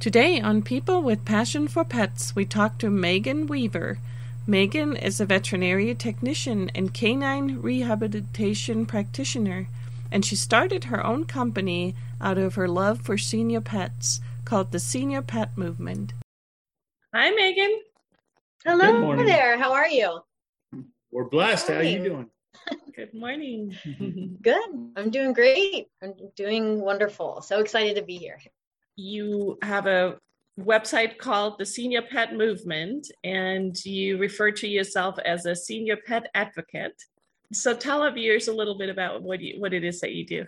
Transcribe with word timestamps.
Today 0.00 0.40
on 0.40 0.62
People 0.62 1.02
with 1.02 1.26
Passion 1.26 1.68
for 1.68 1.84
Pets, 1.84 2.34
we 2.34 2.46
talk 2.46 2.78
to 2.78 2.88
Megan 2.88 3.46
Weaver. 3.46 3.98
Megan 4.46 4.96
is 4.96 5.20
a 5.20 5.26
veterinary 5.26 5.94
technician 5.94 6.70
and 6.74 6.94
canine 6.94 7.60
rehabilitation 7.60 8.86
practitioner, 8.86 9.68
and 10.10 10.24
she 10.24 10.36
started 10.36 10.84
her 10.84 11.04
own 11.04 11.26
company 11.26 11.94
out 12.18 12.38
of 12.38 12.54
her 12.54 12.66
love 12.66 13.02
for 13.02 13.18
senior 13.18 13.60
pets 13.60 14.22
called 14.46 14.72
the 14.72 14.78
Senior 14.78 15.20
Pet 15.20 15.58
Movement. 15.58 16.14
Hi, 17.14 17.28
Megan. 17.32 17.80
Hello 18.64 19.14
there. 19.22 19.58
How 19.58 19.74
are 19.74 19.88
you? 19.88 20.20
We're 21.10 21.28
blessed. 21.28 21.68
How 21.68 21.74
are 21.74 21.82
you 21.82 22.02
doing? 22.02 22.30
Good 22.96 23.12
morning. 23.12 23.76
Good. 24.40 24.92
I'm 24.96 25.10
doing 25.10 25.34
great. 25.34 25.88
I'm 26.02 26.14
doing 26.36 26.80
wonderful. 26.80 27.42
So 27.42 27.60
excited 27.60 27.96
to 27.96 28.02
be 28.02 28.16
here 28.16 28.38
you 29.00 29.58
have 29.62 29.86
a 29.86 30.16
website 30.60 31.18
called 31.18 31.58
the 31.58 31.66
Senior 31.66 32.02
Pet 32.02 32.34
Movement, 32.34 33.10
and 33.24 33.74
you 33.84 34.18
refer 34.18 34.50
to 34.52 34.68
yourself 34.68 35.18
as 35.24 35.46
a 35.46 35.56
senior 35.56 35.96
pet 35.96 36.30
advocate. 36.34 37.00
So 37.52 37.74
tell 37.74 38.02
our 38.02 38.12
viewers 38.12 38.48
a 38.48 38.52
little 38.52 38.76
bit 38.78 38.90
about 38.90 39.22
what 39.22 39.40
you, 39.40 39.60
what 39.60 39.72
it 39.72 39.84
is 39.84 40.00
that 40.00 40.12
you 40.12 40.26
do. 40.26 40.46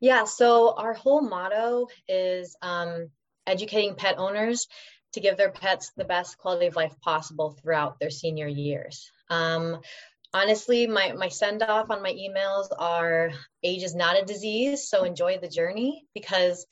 Yeah, 0.00 0.24
so 0.24 0.74
our 0.76 0.94
whole 0.94 1.22
motto 1.22 1.88
is 2.08 2.56
um, 2.62 3.10
educating 3.46 3.96
pet 3.96 4.16
owners 4.18 4.66
to 5.12 5.20
give 5.20 5.36
their 5.36 5.50
pets 5.50 5.92
the 5.96 6.04
best 6.04 6.38
quality 6.38 6.66
of 6.66 6.76
life 6.76 6.94
possible 7.00 7.50
throughout 7.50 7.98
their 7.98 8.10
senior 8.10 8.46
years. 8.46 9.10
Um, 9.28 9.80
honestly, 10.32 10.86
my, 10.86 11.12
my 11.12 11.28
send 11.28 11.62
off 11.62 11.90
on 11.90 12.02
my 12.02 12.12
emails 12.12 12.68
are 12.78 13.30
age 13.62 13.82
is 13.82 13.94
not 13.94 14.20
a 14.20 14.24
disease, 14.24 14.88
so 14.88 15.04
enjoy 15.04 15.38
the 15.38 15.48
journey 15.48 16.06
because 16.14 16.66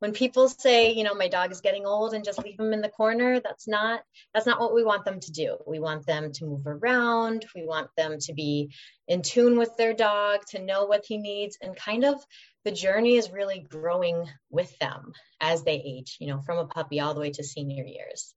when 0.00 0.12
people 0.12 0.48
say 0.48 0.92
you 0.92 1.04
know 1.04 1.14
my 1.14 1.28
dog 1.28 1.52
is 1.52 1.60
getting 1.60 1.86
old 1.86 2.14
and 2.14 2.24
just 2.24 2.38
leave 2.38 2.56
them 2.56 2.72
in 2.72 2.80
the 2.80 2.88
corner 2.88 3.40
that's 3.40 3.66
not 3.68 4.00
that's 4.32 4.46
not 4.46 4.60
what 4.60 4.74
we 4.74 4.84
want 4.84 5.04
them 5.04 5.20
to 5.20 5.32
do. 5.32 5.56
We 5.66 5.78
want 5.78 6.06
them 6.06 6.32
to 6.32 6.44
move 6.44 6.66
around. 6.66 7.46
We 7.54 7.64
want 7.64 7.88
them 7.96 8.18
to 8.20 8.34
be 8.34 8.70
in 9.08 9.22
tune 9.22 9.58
with 9.58 9.76
their 9.76 9.94
dog 9.94 10.40
to 10.50 10.62
know 10.62 10.86
what 10.86 11.04
he 11.06 11.18
needs 11.18 11.58
and 11.60 11.76
kind 11.76 12.04
of 12.04 12.22
the 12.64 12.72
journey 12.72 13.16
is 13.16 13.30
really 13.30 13.60
growing 13.68 14.26
with 14.50 14.76
them 14.78 15.12
as 15.40 15.62
they 15.62 15.74
age 15.74 16.16
you 16.20 16.28
know 16.28 16.40
from 16.40 16.58
a 16.58 16.66
puppy 16.66 17.00
all 17.00 17.14
the 17.14 17.20
way 17.20 17.30
to 17.30 17.44
senior 17.44 17.84
years. 17.84 18.34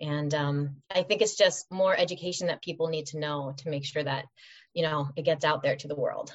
And 0.00 0.32
um, 0.34 0.76
i 0.94 1.02
think 1.02 1.22
it's 1.22 1.36
just 1.36 1.70
more 1.70 1.96
education 1.96 2.46
that 2.48 2.62
people 2.62 2.88
need 2.88 3.06
to 3.06 3.18
know 3.18 3.54
to 3.58 3.70
make 3.70 3.84
sure 3.84 4.04
that 4.04 4.26
you 4.74 4.82
know 4.82 5.08
it 5.16 5.24
gets 5.24 5.44
out 5.44 5.62
there 5.62 5.76
to 5.76 5.88
the 5.88 5.96
world 5.96 6.32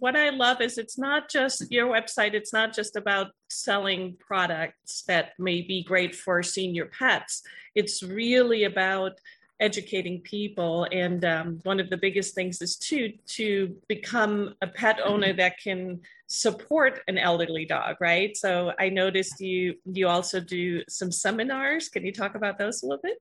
what 0.00 0.16
I 0.16 0.30
love 0.30 0.60
is 0.60 0.78
it's 0.78 0.98
not 0.98 1.30
just 1.30 1.70
your 1.70 1.86
website, 1.86 2.34
it's 2.34 2.52
not 2.52 2.74
just 2.74 2.96
about 2.96 3.28
selling 3.48 4.16
products 4.18 5.02
that 5.06 5.32
may 5.38 5.62
be 5.62 5.84
great 5.84 6.14
for 6.14 6.42
senior 6.42 6.86
pets. 6.86 7.42
It's 7.74 8.02
really 8.02 8.64
about 8.64 9.12
educating 9.60 10.22
people. 10.22 10.86
And 10.90 11.24
um, 11.24 11.60
one 11.64 11.80
of 11.80 11.90
the 11.90 11.98
biggest 11.98 12.34
things 12.34 12.62
is 12.62 12.76
to 12.76 13.12
to 13.36 13.76
become 13.88 14.54
a 14.62 14.66
pet 14.66 14.98
owner 15.04 15.34
that 15.34 15.58
can 15.62 16.00
support 16.26 17.02
an 17.06 17.18
elderly 17.18 17.66
dog, 17.66 17.96
right? 18.00 18.34
So 18.36 18.72
I 18.78 18.88
noticed 18.88 19.40
you 19.40 19.74
you 19.84 20.08
also 20.08 20.40
do 20.40 20.82
some 20.88 21.12
seminars. 21.12 21.88
Can 21.90 22.04
you 22.04 22.12
talk 22.12 22.34
about 22.34 22.58
those 22.58 22.82
a 22.82 22.86
little 22.86 23.02
bit? 23.02 23.18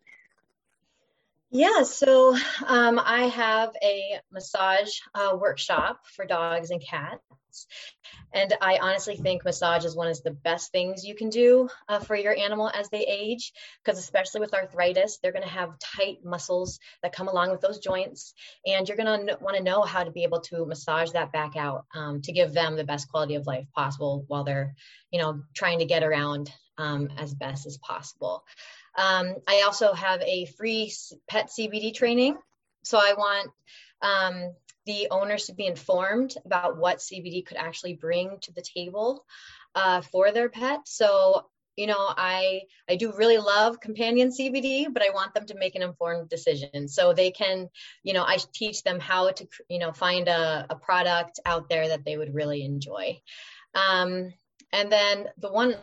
Yeah, 1.51 1.81
so 1.81 2.35
um, 2.67 2.99
I 3.03 3.23
have 3.23 3.71
a 3.81 4.19
massage 4.31 4.99
uh, 5.15 5.35
workshop 5.35 6.01
for 6.15 6.25
dogs 6.25 6.69
and 6.69 6.79
cats. 6.79 7.21
And 8.31 8.53
I 8.61 8.77
honestly 8.77 9.15
think 9.15 9.43
massage 9.43 9.83
is 9.83 9.95
one 9.95 10.07
of 10.07 10.21
the 10.21 10.29
best 10.29 10.71
things 10.71 11.03
you 11.03 11.15
can 11.15 11.29
do 11.29 11.67
uh, 11.87 11.99
for 11.99 12.15
your 12.15 12.37
animal 12.37 12.69
as 12.69 12.89
they 12.89 12.99
age, 12.99 13.51
because 13.83 13.97
especially 13.97 14.41
with 14.41 14.53
arthritis, 14.53 15.17
they're 15.17 15.31
going 15.31 15.43
to 15.43 15.49
have 15.49 15.79
tight 15.79 16.23
muscles 16.23 16.79
that 17.01 17.13
come 17.13 17.27
along 17.27 17.49
with 17.49 17.61
those 17.61 17.79
joints. 17.79 18.35
And 18.67 18.87
you're 18.87 18.97
going 18.97 19.27
to 19.27 19.37
want 19.41 19.57
to 19.57 19.63
know 19.63 19.81
how 19.81 20.03
to 20.03 20.11
be 20.11 20.23
able 20.23 20.41
to 20.41 20.67
massage 20.67 21.11
that 21.11 21.31
back 21.31 21.55
out 21.55 21.85
um, 21.95 22.21
to 22.21 22.31
give 22.31 22.53
them 22.53 22.75
the 22.75 22.83
best 22.83 23.09
quality 23.09 23.33
of 23.33 23.47
life 23.47 23.65
possible 23.75 24.25
while 24.27 24.43
they're, 24.43 24.75
you 25.09 25.19
know, 25.19 25.41
trying 25.55 25.79
to 25.79 25.85
get 25.85 26.03
around 26.03 26.51
um, 26.77 27.09
as 27.17 27.33
best 27.33 27.65
as 27.65 27.79
possible. 27.79 28.43
Um, 28.99 29.35
I 29.47 29.63
also 29.65 29.93
have 29.93 30.21
a 30.21 30.45
free 30.45 30.91
pet 31.29 31.47
CBD 31.47 31.93
training. 31.93 32.37
So 32.83 32.97
I 32.97 33.13
want 33.17 33.51
um, 34.01 34.53
the 34.85 35.07
owners 35.09 35.45
to 35.45 35.53
be 35.53 35.67
informed 35.67 36.35
about 36.45 36.77
what 36.77 36.97
CBD 36.97 37.45
could 37.45 37.57
actually 37.57 37.93
bring 37.93 38.37
to 38.41 38.51
the 38.51 38.61
table 38.61 39.25
uh, 39.73 40.01
for 40.01 40.31
their 40.31 40.49
pet. 40.49 40.81
So 40.85 41.45
you 41.79 41.87
know 41.87 42.13
i 42.17 42.61
i 42.89 42.97
do 42.97 43.13
really 43.15 43.37
love 43.37 43.79
companion 43.79 44.29
cbd 44.29 44.87
but 44.91 45.01
i 45.01 45.11
want 45.11 45.33
them 45.33 45.45
to 45.45 45.55
make 45.55 45.75
an 45.75 45.81
informed 45.81 46.27
decision 46.27 46.89
so 46.89 47.13
they 47.13 47.31
can 47.31 47.69
you 48.03 48.11
know 48.11 48.23
i 48.23 48.37
teach 48.53 48.83
them 48.83 48.99
how 48.99 49.31
to 49.31 49.47
you 49.69 49.79
know 49.79 49.93
find 49.93 50.27
a, 50.27 50.65
a 50.69 50.75
product 50.75 51.39
out 51.45 51.69
there 51.69 51.87
that 51.87 52.03
they 52.03 52.17
would 52.17 52.33
really 52.33 52.65
enjoy 52.65 53.17
um, 53.75 54.33
and 54.73 54.91
then 54.91 55.27
the 55.37 55.49
one 55.49 55.73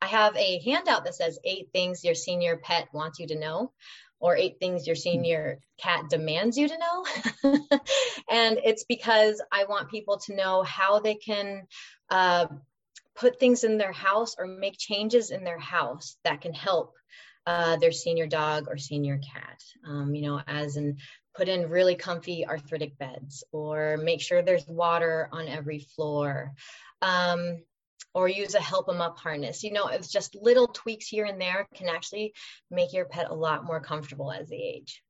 I 0.00 0.06
have 0.06 0.36
a 0.36 0.60
handout 0.64 1.04
that 1.04 1.14
says 1.14 1.38
eight 1.44 1.68
things 1.72 2.04
your 2.04 2.14
senior 2.14 2.56
pet 2.56 2.88
wants 2.92 3.18
you 3.18 3.26
to 3.28 3.38
know, 3.38 3.72
or 4.20 4.36
eight 4.36 4.58
things 4.58 4.86
your 4.86 4.96
senior 4.96 5.60
cat 5.78 6.08
demands 6.08 6.56
you 6.56 6.68
to 6.68 6.78
know. 6.78 7.50
and 8.30 8.58
it's 8.64 8.84
because 8.84 9.42
I 9.52 9.64
want 9.64 9.90
people 9.90 10.18
to 10.26 10.34
know 10.34 10.62
how 10.62 11.00
they 11.00 11.14
can 11.14 11.66
uh, 12.10 12.46
put 13.14 13.38
things 13.38 13.64
in 13.64 13.78
their 13.78 13.92
house 13.92 14.36
or 14.38 14.46
make 14.46 14.76
changes 14.78 15.30
in 15.30 15.44
their 15.44 15.58
house 15.58 16.16
that 16.24 16.40
can 16.40 16.52
help 16.52 16.94
uh, 17.46 17.76
their 17.76 17.92
senior 17.92 18.26
dog 18.26 18.66
or 18.68 18.76
senior 18.76 19.18
cat. 19.18 19.60
Um, 19.86 20.14
you 20.14 20.22
know, 20.22 20.40
as 20.46 20.76
in 20.76 20.98
put 21.34 21.48
in 21.48 21.70
really 21.70 21.94
comfy 21.94 22.46
arthritic 22.46 22.98
beds 22.98 23.44
or 23.52 23.96
make 23.96 24.20
sure 24.20 24.42
there's 24.42 24.66
water 24.66 25.28
on 25.32 25.46
every 25.46 25.78
floor. 25.78 26.52
Um, 27.00 27.62
or 28.14 28.28
use 28.28 28.54
a 28.54 28.60
help 28.60 28.86
them 28.86 29.00
up 29.00 29.18
harness. 29.18 29.62
You 29.62 29.72
know, 29.72 29.88
it's 29.88 30.10
just 30.10 30.34
little 30.34 30.68
tweaks 30.68 31.06
here 31.06 31.24
and 31.24 31.40
there 31.40 31.68
can 31.74 31.88
actually 31.88 32.34
make 32.70 32.92
your 32.92 33.04
pet 33.04 33.30
a 33.30 33.34
lot 33.34 33.64
more 33.64 33.80
comfortable 33.80 34.32
as 34.32 34.48
they 34.48 34.56
age. 34.56 35.02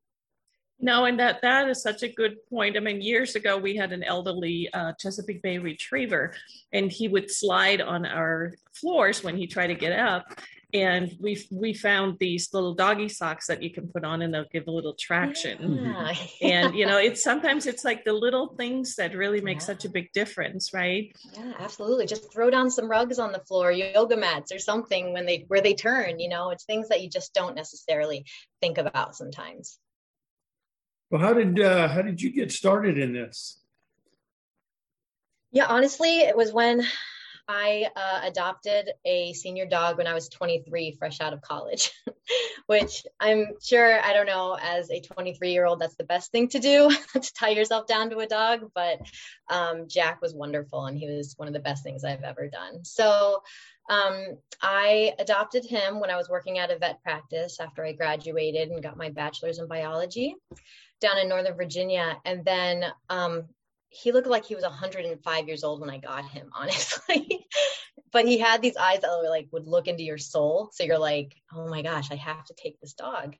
No, 0.81 1.07
and 1.07 1.19
that 1.19 1.43
that 1.43 1.69
is 1.69 1.83
such 1.83 2.05
a 2.05 2.13
good 2.13 2.37
point. 2.49 2.77
I 2.77 2.81
mean, 2.81 3.03
years 3.03 3.35
ago 3.35 3.59
we 3.59 3.75
had 3.75 3.93
an 3.93 4.05
elderly 4.05 4.69
uh, 4.73 4.93
Chesapeake 4.93 5.43
Bay 5.43 5.59
Retriever, 5.59 6.35
and 6.73 6.91
he 6.93 7.09
would 7.09 7.31
slide 7.31 7.81
on 7.81 8.07
our 8.07 8.55
floors 8.73 9.25
when 9.25 9.37
he 9.37 9.49
tried 9.49 9.69
to 9.69 9.75
get 9.75 9.99
up 9.99 10.39
and 10.75 11.17
we 11.19 11.43
we 11.51 11.73
found 11.73 12.19
these 12.19 12.53
little 12.53 12.75
doggy 12.75 13.09
socks 13.09 13.47
that 13.47 13.62
you 13.62 13.71
can 13.71 13.89
put 13.89 14.05
on 14.05 14.21
and 14.21 14.34
they'll 14.34 14.45
give 14.53 14.67
a 14.67 14.71
little 14.71 14.95
traction. 14.95 15.77
Yeah. 15.83 16.15
and 16.43 16.75
you 16.75 16.84
know 16.84 16.99
it's 16.99 17.25
sometimes 17.25 17.67
it's 17.67 17.84
like 17.84 18.05
the 18.05 18.12
little 18.12 18.49
things 18.49 18.95
that 18.97 19.15
really 19.15 19.41
make 19.41 19.61
yeah. 19.61 19.65
such 19.65 19.87
a 19.87 19.89
big 19.89 20.12
difference 20.12 20.75
right? 20.75 21.11
Yeah 21.34 21.55
absolutely. 21.59 22.06
Just 22.06 22.31
throw 22.33 22.51
down 22.51 22.71
some 22.71 22.91
rugs 22.91 23.19
on 23.19 23.33
the 23.33 23.41
floor 23.41 23.73
yoga 23.73 24.17
mats 24.17 24.53
or 24.53 24.59
something 24.59 25.12
when 25.15 25.25
they 25.25 25.45
where 25.49 25.62
they 25.62 25.75
turn 25.75 26.21
you 26.21 26.29
know? 26.29 26.51
It's 26.51 26.65
things 26.65 26.89
that 26.89 27.00
you 27.00 27.09
just 27.09 27.33
don't 27.33 27.55
necessarily 27.55 28.27
think 28.61 28.77
about 28.77 29.17
sometimes. 29.17 29.79
Well 31.11 31.23
how 31.23 31.33
did 31.33 31.59
uh 31.61 31.89
how 31.89 32.03
did 32.03 32.21
you 32.21 32.31
get 32.31 32.53
started 32.53 32.99
in 32.99 33.15
this? 33.15 33.59
Yeah 35.50 35.67
honestly 35.67 36.19
it 36.19 36.37
was 36.37 36.53
when 36.53 36.85
I 37.49 37.89
uh, 37.97 38.21
adopted 38.25 38.91
a 39.07 39.33
senior 39.33 39.65
dog 39.65 39.97
when 39.97 40.07
I 40.07 40.13
was 40.13 40.29
23, 40.29 40.97
fresh 40.99 41.21
out 41.23 41.33
of 41.33 41.41
college, 41.41 41.91
which 42.67 43.07
I'm 43.19 43.55
sure, 43.63 44.01
I 44.01 44.13
don't 44.13 44.27
know, 44.27 44.59
as 44.61 44.91
a 44.91 45.01
23 45.01 45.51
year 45.51 45.65
old, 45.65 45.81
that's 45.81 45.97
the 45.97 46.05
best 46.05 46.31
thing 46.31 46.49
to 46.49 46.59
do 46.59 46.91
to 47.15 47.33
tie 47.33 47.49
yourself 47.49 47.87
down 47.87 48.11
to 48.11 48.19
a 48.19 48.27
dog. 48.27 48.71
But 48.75 49.01
um, 49.49 49.89
Jack 49.89 50.21
was 50.21 50.35
wonderful 50.35 50.85
and 50.85 50.99
he 50.99 51.09
was 51.09 51.35
one 51.39 51.49
of 51.49 51.55
the 51.55 51.61
best 51.61 51.83
things 51.83 52.05
I've 52.05 52.23
ever 52.23 52.49
done. 52.49 52.85
So 52.85 53.43
um, 53.89 54.37
I 54.61 55.15
adopted 55.19 55.65
him 55.65 56.01
when 56.01 56.11
I 56.11 56.17
was 56.17 56.29
working 56.29 56.59
at 56.59 56.71
a 56.71 56.79
vet 56.79 57.03
practice 57.03 57.61
after 57.61 57.83
I 57.83 57.93
graduated 57.93 58.69
and 58.69 58.83
got 58.83 58.99
my 58.99 59.09
bachelor's 59.09 59.59
in 59.59 59.67
biology 59.67 60.35
down 61.01 61.17
in 61.19 61.29
Northern 61.29 61.56
Virginia. 61.56 62.19
And 62.27 62.44
then 62.44 62.85
um, 63.09 63.44
he 63.90 64.12
looked 64.12 64.26
like 64.26 64.44
he 64.44 64.55
was 64.55 64.64
105 64.64 65.49
years 65.49 65.64
old 65.64 65.81
when 65.81 65.90
I 65.90 65.99
got 65.99 66.25
him, 66.25 66.50
honestly. 66.55 67.46
but 68.12 68.26
he 68.26 68.38
had 68.38 68.62
these 68.62 68.76
eyes 68.76 69.00
that 69.00 69.11
were 69.23 69.29
like 69.29 69.49
would 69.52 69.67
look 69.67 69.88
into 69.88 70.02
your 70.02 70.19
soul. 70.19 70.70
So 70.73 70.85
you're 70.85 70.99
like, 70.99 71.35
oh 71.55 71.69
my 71.69 71.82
gosh, 71.82 72.11
I 72.11 72.17
have 72.17 72.44
to 72.46 72.55
take 72.55 72.81
this 72.81 72.94
dog. 72.94 73.37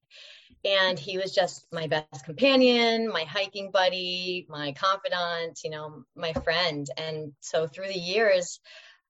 And 0.65 0.99
he 0.99 1.19
was 1.19 1.35
just 1.35 1.67
my 1.73 1.87
best 1.87 2.25
companion, 2.25 3.09
my 3.09 3.23
hiking 3.23 3.71
buddy, 3.71 4.47
my 4.49 4.73
confidant, 4.73 5.61
you 5.63 5.71
know, 5.71 6.05
my 6.17 6.33
friend. 6.33 6.89
And 6.97 7.33
so 7.41 7.67
through 7.67 7.89
the 7.89 7.99
years, 7.99 8.61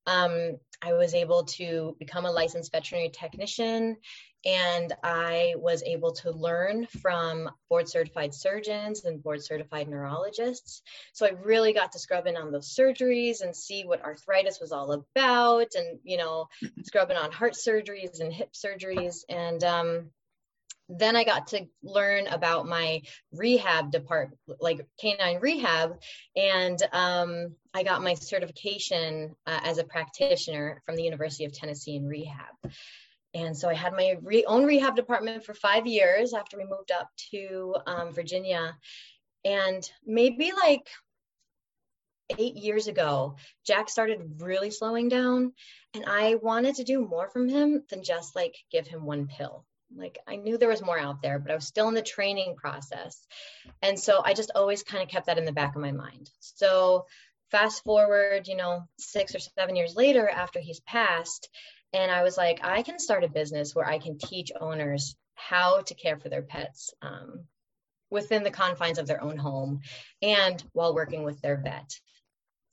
um, 0.06 0.58
I 0.82 0.92
was 0.92 1.14
able 1.14 1.44
to 1.44 1.96
become 1.98 2.24
a 2.24 2.30
licensed 2.30 2.72
veterinary 2.72 3.10
technician 3.10 3.96
and 4.44 4.92
I 5.02 5.54
was 5.56 5.82
able 5.82 6.12
to 6.12 6.30
learn 6.30 6.86
from 6.86 7.50
board 7.68 7.88
certified 7.88 8.34
surgeons 8.34 9.04
and 9.04 9.22
board 9.22 9.42
certified 9.42 9.88
neurologists. 9.88 10.82
So 11.12 11.26
I 11.26 11.30
really 11.30 11.72
got 11.72 11.92
to 11.92 11.98
scrub 11.98 12.26
in 12.26 12.36
on 12.36 12.52
those 12.52 12.74
surgeries 12.74 13.40
and 13.40 13.54
see 13.54 13.84
what 13.84 14.04
arthritis 14.04 14.60
was 14.60 14.72
all 14.72 14.92
about 14.92 15.74
and, 15.74 15.98
you 16.04 16.16
know, 16.18 16.48
scrubbing 16.84 17.16
on 17.16 17.32
heart 17.32 17.54
surgeries 17.54 18.20
and 18.20 18.32
hip 18.32 18.52
surgeries. 18.52 19.24
And 19.28 19.62
um, 19.64 20.10
then 20.88 21.16
I 21.16 21.24
got 21.24 21.48
to 21.48 21.66
learn 21.82 22.28
about 22.28 22.66
my 22.66 23.02
rehab 23.32 23.90
department, 23.90 24.40
like 24.60 24.86
canine 25.00 25.40
rehab, 25.40 26.00
and 26.34 26.80
um, 26.92 27.54
I 27.74 27.82
got 27.82 28.02
my 28.02 28.14
certification 28.14 29.34
uh, 29.46 29.60
as 29.64 29.78
a 29.78 29.84
practitioner 29.84 30.82
from 30.86 30.96
the 30.96 31.02
University 31.02 31.44
of 31.44 31.52
Tennessee 31.52 31.96
in 31.96 32.06
rehab. 32.06 32.72
And 33.44 33.56
so 33.56 33.68
I 33.68 33.74
had 33.74 33.92
my 33.92 34.16
re- 34.22 34.44
own 34.46 34.64
rehab 34.64 34.96
department 34.96 35.44
for 35.44 35.54
five 35.54 35.86
years 35.86 36.34
after 36.34 36.56
we 36.56 36.64
moved 36.64 36.90
up 36.90 37.08
to 37.30 37.76
um, 37.86 38.12
Virginia. 38.12 38.76
And 39.44 39.88
maybe 40.04 40.52
like 40.52 40.88
eight 42.36 42.56
years 42.56 42.88
ago, 42.88 43.36
Jack 43.64 43.88
started 43.88 44.40
really 44.40 44.70
slowing 44.70 45.08
down. 45.08 45.52
And 45.94 46.04
I 46.06 46.34
wanted 46.34 46.76
to 46.76 46.84
do 46.84 47.06
more 47.06 47.28
from 47.30 47.48
him 47.48 47.84
than 47.88 48.02
just 48.02 48.34
like 48.34 48.56
give 48.70 48.86
him 48.86 49.04
one 49.04 49.26
pill. 49.28 49.64
Like 49.96 50.18
I 50.26 50.36
knew 50.36 50.58
there 50.58 50.68
was 50.68 50.82
more 50.82 50.98
out 50.98 51.22
there, 51.22 51.38
but 51.38 51.50
I 51.50 51.54
was 51.54 51.66
still 51.66 51.88
in 51.88 51.94
the 51.94 52.02
training 52.02 52.56
process. 52.56 53.26
And 53.80 53.98
so 53.98 54.20
I 54.22 54.34
just 54.34 54.50
always 54.54 54.82
kind 54.82 55.02
of 55.02 55.08
kept 55.08 55.26
that 55.26 55.38
in 55.38 55.46
the 55.46 55.52
back 55.52 55.74
of 55.76 55.80
my 55.80 55.92
mind. 55.92 56.30
So 56.40 57.06
fast 57.50 57.84
forward, 57.84 58.48
you 58.48 58.56
know, 58.56 58.82
six 58.98 59.34
or 59.34 59.38
seven 59.38 59.76
years 59.76 59.96
later 59.96 60.28
after 60.28 60.60
he's 60.60 60.80
passed, 60.80 61.48
and 61.92 62.10
I 62.10 62.22
was 62.22 62.36
like, 62.36 62.60
I 62.62 62.82
can 62.82 62.98
start 62.98 63.24
a 63.24 63.28
business 63.28 63.74
where 63.74 63.86
I 63.86 63.98
can 63.98 64.18
teach 64.18 64.52
owners 64.60 65.16
how 65.34 65.80
to 65.82 65.94
care 65.94 66.18
for 66.18 66.28
their 66.28 66.42
pets 66.42 66.92
um, 67.00 67.44
within 68.10 68.42
the 68.42 68.50
confines 68.50 68.98
of 68.98 69.06
their 69.06 69.22
own 69.22 69.36
home 69.36 69.80
and 70.20 70.62
while 70.72 70.94
working 70.94 71.24
with 71.24 71.40
their 71.40 71.56
vet. 71.56 71.90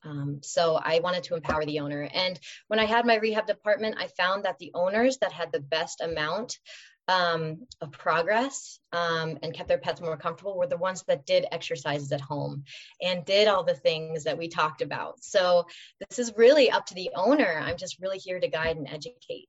Um, 0.03 0.39
so 0.43 0.75
I 0.75 0.99
wanted 0.99 1.23
to 1.23 1.35
empower 1.35 1.65
the 1.65 1.79
owner. 1.79 2.07
And 2.13 2.39
when 2.67 2.79
I 2.79 2.85
had 2.85 3.05
my 3.05 3.15
rehab 3.15 3.47
department, 3.47 3.95
I 3.97 4.07
found 4.07 4.45
that 4.45 4.59
the 4.59 4.71
owners 4.75 5.17
that 5.17 5.31
had 5.31 5.51
the 5.51 5.59
best 5.59 6.01
amount 6.01 6.59
um, 7.07 7.65
of 7.81 7.91
progress 7.91 8.79
um, 8.91 9.37
and 9.43 9.53
kept 9.53 9.67
their 9.67 9.77
pets 9.77 10.01
more 10.01 10.17
comfortable 10.17 10.57
were 10.57 10.67
the 10.67 10.77
ones 10.77 11.03
that 11.07 11.25
did 11.25 11.45
exercises 11.51 12.11
at 12.11 12.21
home 12.21 12.63
and 13.01 13.25
did 13.25 13.47
all 13.47 13.63
the 13.63 13.75
things 13.75 14.23
that 14.23 14.37
we 14.37 14.47
talked 14.47 14.81
about. 14.81 15.23
So 15.23 15.65
this 16.09 16.19
is 16.19 16.33
really 16.35 16.71
up 16.71 16.85
to 16.87 16.95
the 16.95 17.11
owner. 17.15 17.61
I'm 17.61 17.77
just 17.77 17.99
really 17.99 18.17
here 18.17 18.39
to 18.39 18.47
guide 18.47 18.77
and 18.77 18.87
educate. 18.87 19.47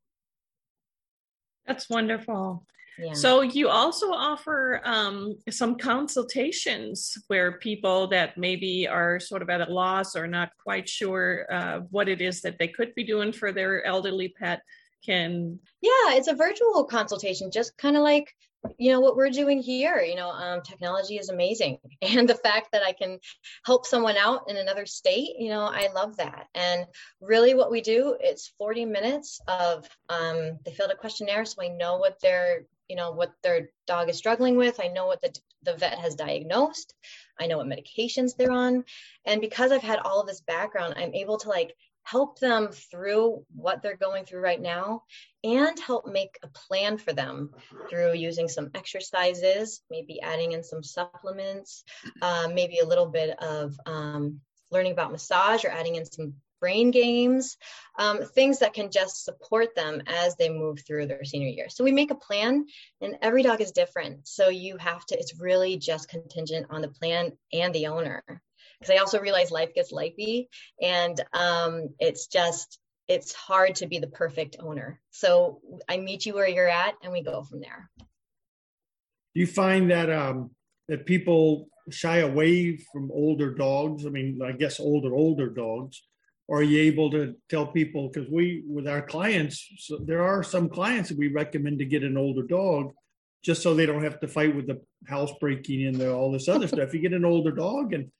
That's 1.66 1.88
wonderful. 1.88 2.64
Yeah. 2.98 3.12
So 3.12 3.42
you 3.42 3.68
also 3.68 4.06
offer 4.10 4.80
um, 4.84 5.36
some 5.50 5.76
consultations 5.76 7.18
where 7.26 7.58
people 7.58 8.06
that 8.08 8.38
maybe 8.38 8.88
are 8.88 9.20
sort 9.20 9.42
of 9.42 9.50
at 9.50 9.68
a 9.68 9.70
loss 9.72 10.16
or 10.16 10.26
not 10.26 10.50
quite 10.62 10.88
sure 10.88 11.46
uh, 11.50 11.80
what 11.90 12.08
it 12.08 12.22
is 12.22 12.40
that 12.40 12.58
they 12.58 12.68
could 12.68 12.94
be 12.94 13.04
doing 13.04 13.32
for 13.32 13.52
their 13.52 13.84
elderly 13.84 14.28
pet 14.28 14.62
can 15.04 15.58
yeah 15.80 16.14
it's 16.14 16.28
a 16.28 16.34
virtual 16.34 16.84
consultation 16.84 17.50
just 17.50 17.76
kind 17.76 17.96
of 17.96 18.02
like 18.02 18.34
you 18.78 18.90
know 18.90 19.00
what 19.00 19.16
we're 19.16 19.30
doing 19.30 19.62
here 19.62 19.98
you 19.98 20.16
know 20.16 20.28
um, 20.28 20.62
technology 20.62 21.16
is 21.16 21.28
amazing. 21.28 21.78
And 22.02 22.28
the 22.28 22.34
fact 22.34 22.72
that 22.72 22.82
i 22.82 22.92
can 22.92 23.18
help 23.64 23.86
someone 23.86 24.16
out 24.16 24.48
in 24.48 24.56
another 24.56 24.86
state 24.86 25.34
you 25.38 25.48
know 25.48 25.62
i 25.62 25.88
love 25.94 26.16
that. 26.16 26.46
And 26.54 26.86
really 27.20 27.54
what 27.54 27.70
we 27.70 27.80
do 27.80 28.16
it's 28.20 28.52
40 28.58 28.84
minutes 28.86 29.40
of 29.46 29.88
um, 30.08 30.58
they 30.64 30.72
filled 30.72 30.90
a 30.90 30.96
questionnaire 30.96 31.44
so 31.44 31.62
i 31.62 31.68
know 31.68 31.98
what 31.98 32.20
their 32.20 32.64
you 32.88 32.96
know 32.96 33.12
what 33.12 33.32
their 33.42 33.70
dog 33.86 34.08
is 34.08 34.16
struggling 34.16 34.56
with. 34.56 34.78
I 34.80 34.88
know 34.88 35.06
what 35.06 35.20
the, 35.20 35.36
the 35.64 35.74
vet 35.74 35.98
has 35.98 36.14
diagnosed. 36.14 36.94
I 37.38 37.48
know 37.48 37.56
what 37.58 37.66
medications 37.66 38.36
they're 38.36 38.52
on. 38.52 38.84
And 39.24 39.40
because 39.40 39.72
i've 39.72 39.82
had 39.82 39.98
all 39.98 40.20
of 40.20 40.26
this 40.26 40.40
background 40.40 40.94
i'm 40.96 41.14
able 41.14 41.38
to 41.38 41.48
like 41.48 41.74
help 42.06 42.38
them 42.38 42.68
through 42.68 43.44
what 43.54 43.82
they're 43.82 43.96
going 43.96 44.24
through 44.24 44.40
right 44.40 44.62
now 44.62 45.02
and 45.42 45.76
help 45.80 46.06
make 46.06 46.38
a 46.44 46.48
plan 46.48 46.96
for 46.96 47.12
them 47.12 47.50
through 47.90 48.14
using 48.14 48.48
some 48.48 48.70
exercises, 48.76 49.82
maybe 49.90 50.20
adding 50.20 50.52
in 50.52 50.62
some 50.62 50.84
supplements, 50.84 51.82
uh, 52.22 52.48
maybe 52.52 52.78
a 52.78 52.86
little 52.86 53.06
bit 53.06 53.36
of 53.42 53.74
um, 53.86 54.40
learning 54.70 54.92
about 54.92 55.10
massage 55.10 55.64
or 55.64 55.68
adding 55.68 55.96
in 55.96 56.04
some 56.04 56.34
brain 56.60 56.92
games, 56.92 57.56
um, 57.98 58.22
things 58.22 58.60
that 58.60 58.72
can 58.72 58.90
just 58.90 59.24
support 59.24 59.74
them 59.74 60.00
as 60.06 60.36
they 60.36 60.48
move 60.48 60.80
through 60.86 61.06
their 61.06 61.24
senior 61.24 61.48
year. 61.48 61.68
So 61.68 61.82
we 61.82 61.92
make 61.92 62.12
a 62.12 62.14
plan, 62.14 62.66
and 63.00 63.18
every 63.20 63.42
dog 63.42 63.60
is 63.60 63.72
different. 63.72 64.26
So 64.26 64.48
you 64.48 64.76
have 64.78 65.04
to, 65.06 65.18
it's 65.18 65.40
really 65.40 65.76
just 65.76 66.08
contingent 66.08 66.66
on 66.70 66.82
the 66.82 66.88
plan 66.88 67.32
and 67.52 67.74
the 67.74 67.88
owner 67.88 68.22
because 68.78 68.94
I 68.94 68.98
also 68.98 69.20
realize 69.20 69.50
life 69.50 69.74
gets 69.74 69.92
lifey 69.92 70.48
and 70.80 71.20
um, 71.32 71.88
it's 71.98 72.26
just 72.26 72.78
it's 73.08 73.32
hard 73.32 73.76
to 73.76 73.86
be 73.86 73.98
the 73.98 74.08
perfect 74.08 74.56
owner. 74.58 75.00
So 75.10 75.60
I 75.88 75.98
meet 75.98 76.26
you 76.26 76.34
where 76.34 76.48
you're 76.48 76.68
at 76.68 76.94
and 77.02 77.12
we 77.12 77.22
go 77.22 77.44
from 77.44 77.60
there. 77.60 77.88
Do 77.98 79.40
you 79.40 79.46
find 79.46 79.90
that 79.90 80.10
um, 80.10 80.50
that 80.88 81.06
people 81.06 81.68
shy 81.90 82.18
away 82.18 82.78
from 82.92 83.10
older 83.12 83.54
dogs? 83.54 84.06
I 84.06 84.10
mean, 84.10 84.40
I 84.44 84.52
guess 84.52 84.80
older 84.80 85.14
older 85.14 85.48
dogs. 85.48 86.02
Are 86.48 86.62
you 86.62 86.82
able 86.82 87.10
to 87.10 87.34
tell 87.48 87.66
people 87.66 88.08
because 88.08 88.30
we 88.30 88.62
with 88.68 88.86
our 88.86 89.02
clients, 89.02 89.68
so 89.78 89.98
there 89.98 90.22
are 90.22 90.42
some 90.42 90.68
clients 90.68 91.08
that 91.08 91.18
we 91.18 91.28
recommend 91.28 91.80
to 91.80 91.84
get 91.84 92.04
an 92.04 92.16
older 92.16 92.42
dog 92.42 92.92
just 93.44 93.62
so 93.62 93.74
they 93.74 93.86
don't 93.86 94.02
have 94.02 94.20
to 94.20 94.28
fight 94.28 94.56
with 94.56 94.66
the 94.66 94.80
house 95.06 95.30
breaking 95.40 95.86
and 95.86 95.96
the, 95.96 96.12
all 96.12 96.32
this 96.32 96.48
other 96.48 96.66
stuff. 96.74 96.94
You 96.94 97.00
get 97.00 97.12
an 97.12 97.24
older 97.24 97.52
dog 97.52 97.92
and 97.92 98.10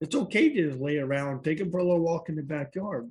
it's 0.00 0.14
okay 0.14 0.52
to 0.54 0.74
lay 0.74 0.98
around, 0.98 1.42
take 1.42 1.58
them 1.58 1.70
for 1.70 1.78
a 1.78 1.84
little 1.84 2.00
walk 2.00 2.28
in 2.28 2.36
the 2.36 2.42
backyard. 2.42 3.10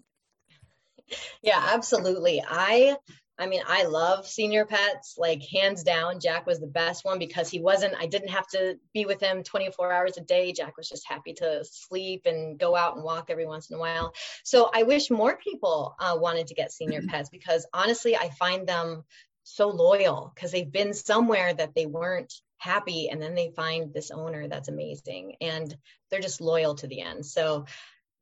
Yeah, 1.42 1.62
absolutely. 1.74 2.44
I 2.48 2.98
I 3.40 3.46
mean, 3.46 3.62
I 3.68 3.84
love 3.84 4.26
senior 4.28 4.66
pets, 4.66 5.16
like 5.18 5.44
hands 5.44 5.84
down. 5.84 6.20
Jack 6.20 6.48
was 6.48 6.60
the 6.60 6.68
best 6.68 7.06
one 7.06 7.20
because 7.20 7.50
he 7.50 7.60
wasn't, 7.60 7.94
I 7.96 8.08
didn't 8.08 8.30
have 8.30 8.48
to 8.48 8.80
be 8.94 9.06
with 9.06 9.22
him 9.22 9.44
24 9.44 9.92
hours 9.92 10.18
a 10.18 10.22
day. 10.22 10.54
Jack 10.54 10.76
was 10.76 10.90
just 10.90 11.08
happy 11.08 11.34
to 11.34 11.64
sleep 11.64 12.24
and 12.26 12.58
go 12.58 12.76
out 12.76 12.96
and 12.96 13.04
walk 13.04 13.30
every 13.30 13.46
once 13.46 13.70
in 13.70 13.76
a 13.76 13.80
while. 13.80 14.14
So 14.44 14.72
I 14.74 14.84
wish 14.84 15.12
more 15.12 15.38
people 15.38 15.96
uh, 16.00 16.18
wanted 16.20 16.48
to 16.48 16.56
get 16.56 16.72
senior 16.72 17.02
pets 17.08 17.30
because 17.30 17.68
honestly, 17.74 18.16
I 18.16 18.30
find 18.30 18.68
them 18.68 19.04
so 19.44 19.70
loyal 19.70 20.32
because 20.34 20.52
they've 20.52 20.72
been 20.72 20.94
somewhere 20.94 21.54
that 21.54 21.76
they 21.76 21.86
weren't 21.86 22.34
happy 22.58 23.10
and 23.10 23.22
then 23.22 23.36
they 23.36 23.52
find 23.56 23.94
this 23.94 24.12
owner 24.12 24.48
that's 24.48 24.70
amazing 24.70 25.36
and 25.42 25.76
they're 26.10 26.20
just 26.20 26.42
loyal 26.42 26.76
to 26.76 26.88
the 26.88 27.02
end. 27.02 27.26
So 27.26 27.66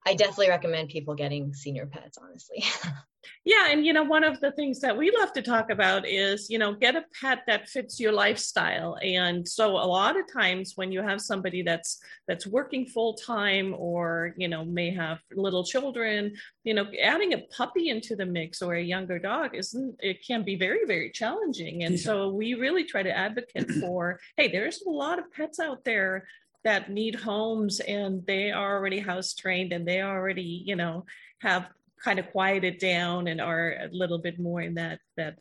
i 0.06 0.14
definitely 0.14 0.50
recommend 0.50 0.90
people 0.90 1.16
getting 1.16 1.54
senior 1.54 1.88
pets 1.88 2.18
honestly 2.22 2.64
yeah 3.44 3.68
and 3.70 3.86
you 3.86 3.94
know 3.94 4.04
one 4.04 4.24
of 4.24 4.40
the 4.40 4.52
things 4.52 4.80
that 4.80 4.96
we 4.96 5.12
love 5.20 5.34
to 5.34 5.42
talk 5.42 5.70
about 5.70 6.08
is 6.08 6.50
you 6.50 6.60
know 6.60 6.74
get 6.74 6.96
a 6.96 7.06
pet 7.20 7.44
that 7.48 7.68
fits 7.68 8.00
your 8.00 8.12
lifestyle. 8.12 8.98
And 9.02 9.48
so 9.48 9.72
a 9.72 9.88
lot 10.00 10.18
of 10.18 10.32
times 10.32 10.74
when 10.76 10.92
you 10.92 11.02
have 11.02 11.22
somebody 11.22 11.62
that's 11.62 12.00
that's 12.28 12.48
working 12.48 12.86
full 12.86 13.14
time 13.14 13.76
or 13.78 14.34
you 14.38 14.48
know 14.48 14.66
may 14.66 14.92
have 14.92 15.20
little 15.36 15.64
children 15.64 16.34
you 16.64 16.74
know 16.74 16.86
adding 17.02 17.34
a 17.34 17.40
puppy 17.58 17.90
into 17.90 18.16
the 18.16 18.26
mix 18.26 18.62
or 18.62 18.76
a 18.76 18.82
younger 18.82 19.20
dog 19.20 19.56
isn't 19.56 19.96
it 20.00 20.26
can 20.26 20.44
be 20.44 20.56
very 20.56 20.86
very 20.86 21.12
challenging. 21.12 21.84
And 21.84 22.00
so 22.00 22.30
we 22.30 22.54
really 22.54 22.86
try 22.86 23.04
to 23.04 23.16
advocate 23.16 23.72
for 23.82 24.20
hey 24.38 24.52
there's 24.52 24.82
a 24.82 24.90
lot 24.90 25.20
of 25.20 25.32
pets 25.32 25.60
out 25.60 25.84
there 25.84 26.28
that 26.64 26.90
need 26.90 27.16
homes 27.16 27.80
and 27.82 28.26
they 28.26 28.52
are 28.52 28.76
already 28.76 29.00
house 29.00 29.34
trained 29.34 29.72
and 29.72 29.88
they 29.88 30.02
already 30.02 30.64
you 30.66 30.76
know 30.76 31.06
have 31.42 31.68
kind 32.06 32.20
of 32.20 32.32
quieted 32.32 32.78
down 32.78 33.28
and 33.28 33.42
are 33.42 33.72
a 33.82 33.90
little 33.92 34.20
bit 34.20 34.40
more 34.40 34.62
in 34.62 34.76
that 34.76 35.00
that 35.18 35.40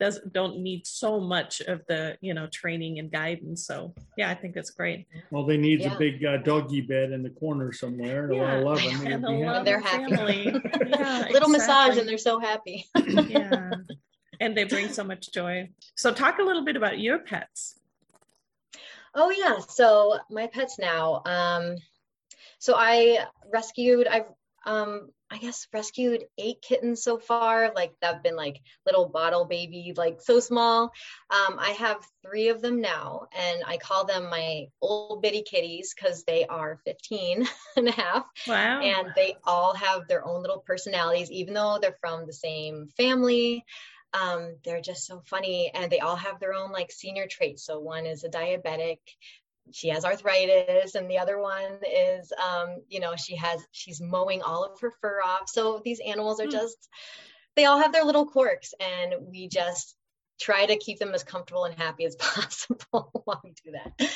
does 0.00 0.20
don't 0.32 0.58
need 0.58 0.86
so 0.86 1.20
much 1.20 1.60
of 1.60 1.82
the 1.88 2.16
you 2.20 2.34
know 2.34 2.48
training 2.48 2.98
and 2.98 3.10
guidance. 3.10 3.66
So 3.66 3.94
yeah 4.16 4.28
i 4.30 4.34
think 4.34 4.54
that's 4.54 4.70
great. 4.70 5.06
Well 5.30 5.46
they 5.46 5.56
need 5.56 5.80
yeah. 5.80 5.94
a 5.94 5.98
big 5.98 6.24
uh, 6.24 6.38
doggy 6.38 6.82
bed 6.82 7.12
in 7.12 7.22
the 7.22 7.30
corner 7.30 7.72
somewhere. 7.72 8.24
And 8.24 8.34
yeah. 8.34 8.58
a 8.58 8.60
lot 8.60 8.82
love 8.82 8.82
them 8.82 9.06
and, 9.06 9.24
and 9.24 9.66
they're 9.66 9.80
happy. 9.80 10.10
yeah, 10.14 11.26
little 11.30 11.50
exactly. 11.50 11.52
massage 11.52 11.96
and 11.96 12.08
they're 12.08 12.18
so 12.18 12.38
happy. 12.38 12.84
Yeah. 13.28 13.70
And 14.40 14.56
they 14.56 14.62
bring 14.62 14.88
so 14.88 15.02
much 15.02 15.32
joy. 15.32 15.68
So 15.96 16.12
talk 16.12 16.38
a 16.38 16.44
little 16.44 16.64
bit 16.64 16.76
about 16.76 17.00
your 17.00 17.18
pets. 17.18 17.74
Oh 19.12 19.30
yeah. 19.30 19.58
So 19.68 20.16
my 20.30 20.46
pets 20.46 20.78
now 20.78 21.22
um 21.26 21.74
so 22.60 22.74
i 22.76 23.26
rescued 23.52 24.06
i've 24.06 24.30
um 24.64 25.08
I 25.30 25.38
guess 25.38 25.66
rescued 25.72 26.24
eight 26.38 26.62
kittens 26.62 27.02
so 27.02 27.18
far. 27.18 27.72
Like 27.74 27.92
they've 28.00 28.22
been 28.22 28.36
like 28.36 28.60
little 28.86 29.08
bottle 29.08 29.44
baby, 29.44 29.92
like 29.96 30.20
so 30.20 30.40
small. 30.40 30.92
Um, 31.30 31.58
I 31.58 31.76
have 31.78 31.98
three 32.22 32.48
of 32.48 32.62
them 32.62 32.80
now, 32.80 33.26
and 33.36 33.62
I 33.66 33.76
call 33.76 34.06
them 34.06 34.30
my 34.30 34.66
old 34.80 35.22
bitty 35.22 35.42
kitties 35.42 35.94
because 35.94 36.24
they 36.24 36.46
are 36.46 36.80
15 36.84 37.46
and 37.76 37.88
a 37.88 37.92
half. 37.92 38.26
Wow. 38.46 38.80
And 38.80 39.12
they 39.14 39.36
all 39.44 39.74
have 39.74 40.08
their 40.08 40.26
own 40.26 40.42
little 40.42 40.60
personalities, 40.66 41.30
even 41.30 41.54
though 41.54 41.78
they're 41.80 41.98
from 42.00 42.26
the 42.26 42.32
same 42.32 42.88
family. 42.96 43.64
Um, 44.14 44.56
they're 44.64 44.80
just 44.80 45.06
so 45.06 45.20
funny 45.26 45.70
and 45.74 45.92
they 45.92 45.98
all 45.98 46.16
have 46.16 46.40
their 46.40 46.54
own 46.54 46.72
like 46.72 46.90
senior 46.90 47.26
traits. 47.26 47.66
So 47.66 47.78
one 47.78 48.06
is 48.06 48.24
a 48.24 48.30
diabetic, 48.30 48.98
she 49.72 49.88
has 49.88 50.04
arthritis 50.04 50.94
and 50.94 51.10
the 51.10 51.18
other 51.18 51.38
one 51.38 51.78
is 51.86 52.32
um, 52.32 52.76
you 52.88 53.00
know 53.00 53.14
she 53.16 53.36
has 53.36 53.64
she's 53.72 54.00
mowing 54.00 54.42
all 54.42 54.64
of 54.64 54.80
her 54.80 54.92
fur 55.00 55.20
off. 55.24 55.48
So 55.48 55.80
these 55.84 56.00
animals 56.00 56.40
are 56.40 56.44
hmm. 56.44 56.50
just 56.50 56.88
they 57.56 57.64
all 57.64 57.78
have 57.78 57.92
their 57.92 58.04
little 58.04 58.26
quirks 58.26 58.72
and 58.80 59.14
we 59.20 59.48
just 59.48 59.96
try 60.40 60.64
to 60.64 60.76
keep 60.76 60.98
them 60.98 61.14
as 61.14 61.24
comfortable 61.24 61.64
and 61.64 61.74
happy 61.74 62.04
as 62.04 62.16
possible 62.18 63.10
while 63.24 63.40
we 63.42 63.52
do 63.64 63.72
that. 63.72 64.08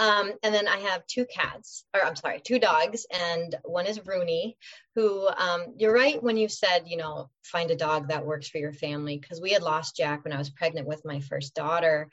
Um, 0.00 0.32
and 0.42 0.54
then 0.54 0.68
i 0.68 0.76
have 0.76 1.06
two 1.06 1.26
cats 1.26 1.84
or 1.94 2.04
i'm 2.04 2.14
sorry 2.14 2.40
two 2.40 2.58
dogs 2.58 3.04
and 3.10 3.56
one 3.64 3.86
is 3.86 4.06
rooney 4.06 4.56
who 4.94 5.26
um, 5.28 5.74
you're 5.76 5.94
right 5.94 6.22
when 6.22 6.36
you 6.36 6.48
said 6.48 6.84
you 6.86 6.96
know 6.96 7.30
find 7.42 7.70
a 7.70 7.76
dog 7.76 8.08
that 8.08 8.24
works 8.24 8.48
for 8.48 8.58
your 8.58 8.72
family 8.72 9.18
because 9.18 9.40
we 9.40 9.50
had 9.50 9.62
lost 9.62 9.96
jack 9.96 10.22
when 10.22 10.32
i 10.32 10.38
was 10.38 10.50
pregnant 10.50 10.86
with 10.86 11.04
my 11.04 11.20
first 11.20 11.54
daughter. 11.54 12.08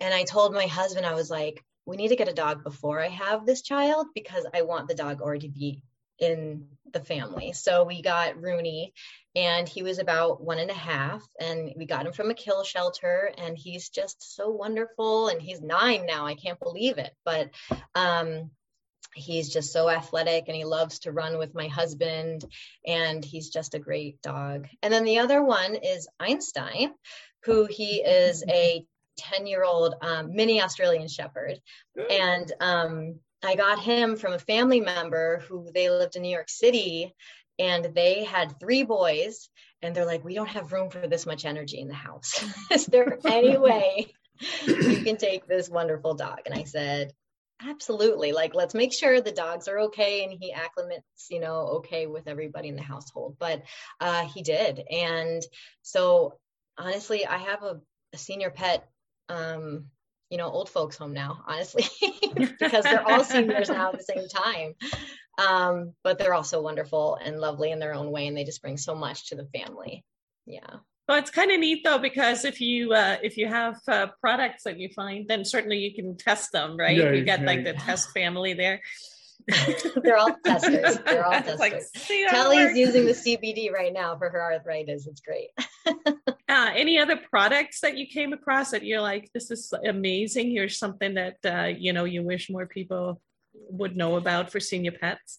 And 0.00 0.14
i 0.14 0.24
told 0.24 0.54
my 0.54 0.66
husband 0.66 1.04
i 1.04 1.14
was 1.14 1.30
like 1.30 1.62
we 1.88 1.96
need 1.96 2.08
to 2.08 2.16
get 2.16 2.28
a 2.28 2.34
dog 2.34 2.62
before 2.62 3.00
I 3.00 3.08
have 3.08 3.46
this 3.46 3.62
child 3.62 4.08
because 4.14 4.46
I 4.52 4.60
want 4.60 4.88
the 4.88 4.94
dog 4.94 5.22
already 5.22 5.48
to 5.48 5.54
be 5.54 5.82
in 6.18 6.66
the 6.92 7.00
family. 7.00 7.52
So 7.52 7.84
we 7.84 8.02
got 8.02 8.42
Rooney, 8.42 8.92
and 9.34 9.66
he 9.66 9.82
was 9.82 9.98
about 9.98 10.42
one 10.42 10.58
and 10.58 10.70
a 10.70 10.74
half, 10.74 11.22
and 11.40 11.72
we 11.76 11.86
got 11.86 12.04
him 12.04 12.12
from 12.12 12.30
a 12.30 12.34
kill 12.34 12.62
shelter, 12.62 13.32
and 13.38 13.56
he's 13.56 13.88
just 13.88 14.36
so 14.36 14.50
wonderful. 14.50 15.28
And 15.28 15.40
he's 15.40 15.62
nine 15.62 16.04
now. 16.04 16.26
I 16.26 16.34
can't 16.34 16.60
believe 16.60 16.98
it, 16.98 17.14
but 17.24 17.50
um, 17.94 18.50
he's 19.14 19.48
just 19.48 19.72
so 19.72 19.88
athletic, 19.88 20.44
and 20.46 20.56
he 20.56 20.64
loves 20.64 20.98
to 21.00 21.12
run 21.12 21.38
with 21.38 21.54
my 21.54 21.68
husband, 21.68 22.44
and 22.86 23.24
he's 23.24 23.48
just 23.48 23.74
a 23.74 23.78
great 23.78 24.20
dog. 24.20 24.66
And 24.82 24.92
then 24.92 25.04
the 25.04 25.20
other 25.20 25.42
one 25.42 25.74
is 25.74 26.06
Einstein, 26.20 26.92
who 27.44 27.64
he 27.64 28.02
is 28.02 28.44
a 28.46 28.84
10 29.18 29.46
year 29.46 29.64
old 29.64 29.94
um, 30.00 30.34
mini 30.34 30.62
Australian 30.62 31.08
Shepherd. 31.08 31.60
And 32.10 32.52
um, 32.60 33.20
I 33.42 33.54
got 33.54 33.78
him 33.78 34.16
from 34.16 34.32
a 34.32 34.38
family 34.38 34.80
member 34.80 35.42
who 35.48 35.70
they 35.72 35.90
lived 35.90 36.16
in 36.16 36.22
New 36.22 36.30
York 36.30 36.48
City 36.48 37.14
and 37.58 37.84
they 37.94 38.24
had 38.24 38.58
three 38.58 38.84
boys. 38.84 39.48
And 39.82 39.94
they're 39.94 40.06
like, 40.06 40.24
we 40.24 40.34
don't 40.34 40.48
have 40.48 40.72
room 40.72 40.90
for 40.90 41.06
this 41.06 41.26
much 41.26 41.44
energy 41.44 41.78
in 41.80 41.88
the 41.88 41.94
house. 41.94 42.44
Is 42.70 42.86
there 42.86 43.18
any 43.24 43.56
way 43.58 44.12
you 44.66 45.02
can 45.02 45.16
take 45.16 45.46
this 45.46 45.68
wonderful 45.68 46.14
dog? 46.14 46.40
And 46.46 46.54
I 46.54 46.64
said, 46.64 47.12
absolutely. 47.62 48.32
Like, 48.32 48.54
let's 48.54 48.74
make 48.74 48.92
sure 48.92 49.20
the 49.20 49.32
dogs 49.32 49.68
are 49.68 49.80
okay 49.80 50.24
and 50.24 50.32
he 50.32 50.52
acclimates, 50.52 51.30
you 51.30 51.40
know, 51.40 51.78
okay 51.78 52.06
with 52.06 52.26
everybody 52.26 52.68
in 52.68 52.76
the 52.76 52.82
household. 52.82 53.36
But 53.38 53.62
uh, 54.00 54.24
he 54.24 54.42
did. 54.42 54.82
And 54.90 55.42
so 55.82 56.38
honestly, 56.76 57.26
I 57.26 57.38
have 57.38 57.62
a, 57.62 57.80
a 58.12 58.18
senior 58.18 58.50
pet 58.50 58.88
um, 59.28 59.86
you 60.30 60.38
know, 60.38 60.50
old 60.50 60.68
folks 60.68 60.96
home 60.96 61.12
now, 61.12 61.42
honestly, 61.46 61.84
because 62.34 62.84
they're 62.84 63.06
all 63.08 63.24
seniors 63.24 63.68
now 63.68 63.90
at 63.90 63.98
the 63.98 64.04
same 64.04 64.28
time. 64.28 64.74
Um, 65.38 65.94
but 66.02 66.18
they're 66.18 66.34
also 66.34 66.60
wonderful 66.60 67.18
and 67.22 67.40
lovely 67.40 67.70
in 67.70 67.78
their 67.78 67.94
own 67.94 68.10
way, 68.10 68.26
and 68.26 68.36
they 68.36 68.44
just 68.44 68.60
bring 68.60 68.76
so 68.76 68.94
much 68.94 69.28
to 69.28 69.36
the 69.36 69.46
family. 69.46 70.04
Yeah. 70.46 70.78
Well, 71.08 71.18
it's 71.18 71.30
kind 71.30 71.50
of 71.50 71.58
neat 71.58 71.84
though 71.84 71.98
because 71.98 72.44
if 72.44 72.60
you 72.60 72.92
uh, 72.92 73.16
if 73.22 73.38
you 73.38 73.48
have 73.48 73.78
uh, 73.88 74.08
products 74.20 74.64
that 74.64 74.78
you 74.78 74.90
find, 74.90 75.26
then 75.26 75.44
certainly 75.44 75.78
you 75.78 75.94
can 75.94 76.18
test 76.18 76.52
them, 76.52 76.76
right? 76.76 76.96
Yeah, 76.96 77.12
you 77.12 77.24
got 77.24 77.40
like 77.40 77.64
the 77.64 77.72
test 77.72 78.10
family 78.10 78.52
there. 78.52 78.82
They're 80.02 80.16
all 80.16 80.36
testers. 80.44 80.98
They're 81.06 81.24
all 81.24 81.32
testers. 81.42 81.58
Like, 81.58 81.82
Kelly's 82.30 82.76
using 82.76 83.06
the 83.06 83.12
CBD 83.12 83.72
right 83.72 83.92
now 83.92 84.16
for 84.16 84.28
her 84.28 84.42
arthritis. 84.42 85.06
It's 85.06 85.20
great. 85.20 85.50
uh, 85.86 86.70
any 86.74 86.98
other 86.98 87.16
products 87.16 87.80
that 87.80 87.96
you 87.96 88.06
came 88.06 88.32
across 88.32 88.70
that 88.72 88.84
you're 88.84 89.00
like, 89.00 89.30
this 89.32 89.50
is 89.50 89.72
amazing? 89.84 90.50
Here's 90.50 90.78
something 90.78 91.14
that 91.14 91.36
uh, 91.44 91.66
you 91.66 91.92
know 91.92 92.04
you 92.04 92.22
wish 92.22 92.50
more 92.50 92.66
people 92.66 93.20
would 93.70 93.96
know 93.96 94.16
about 94.16 94.52
for 94.52 94.60
senior 94.60 94.92
pets. 94.92 95.38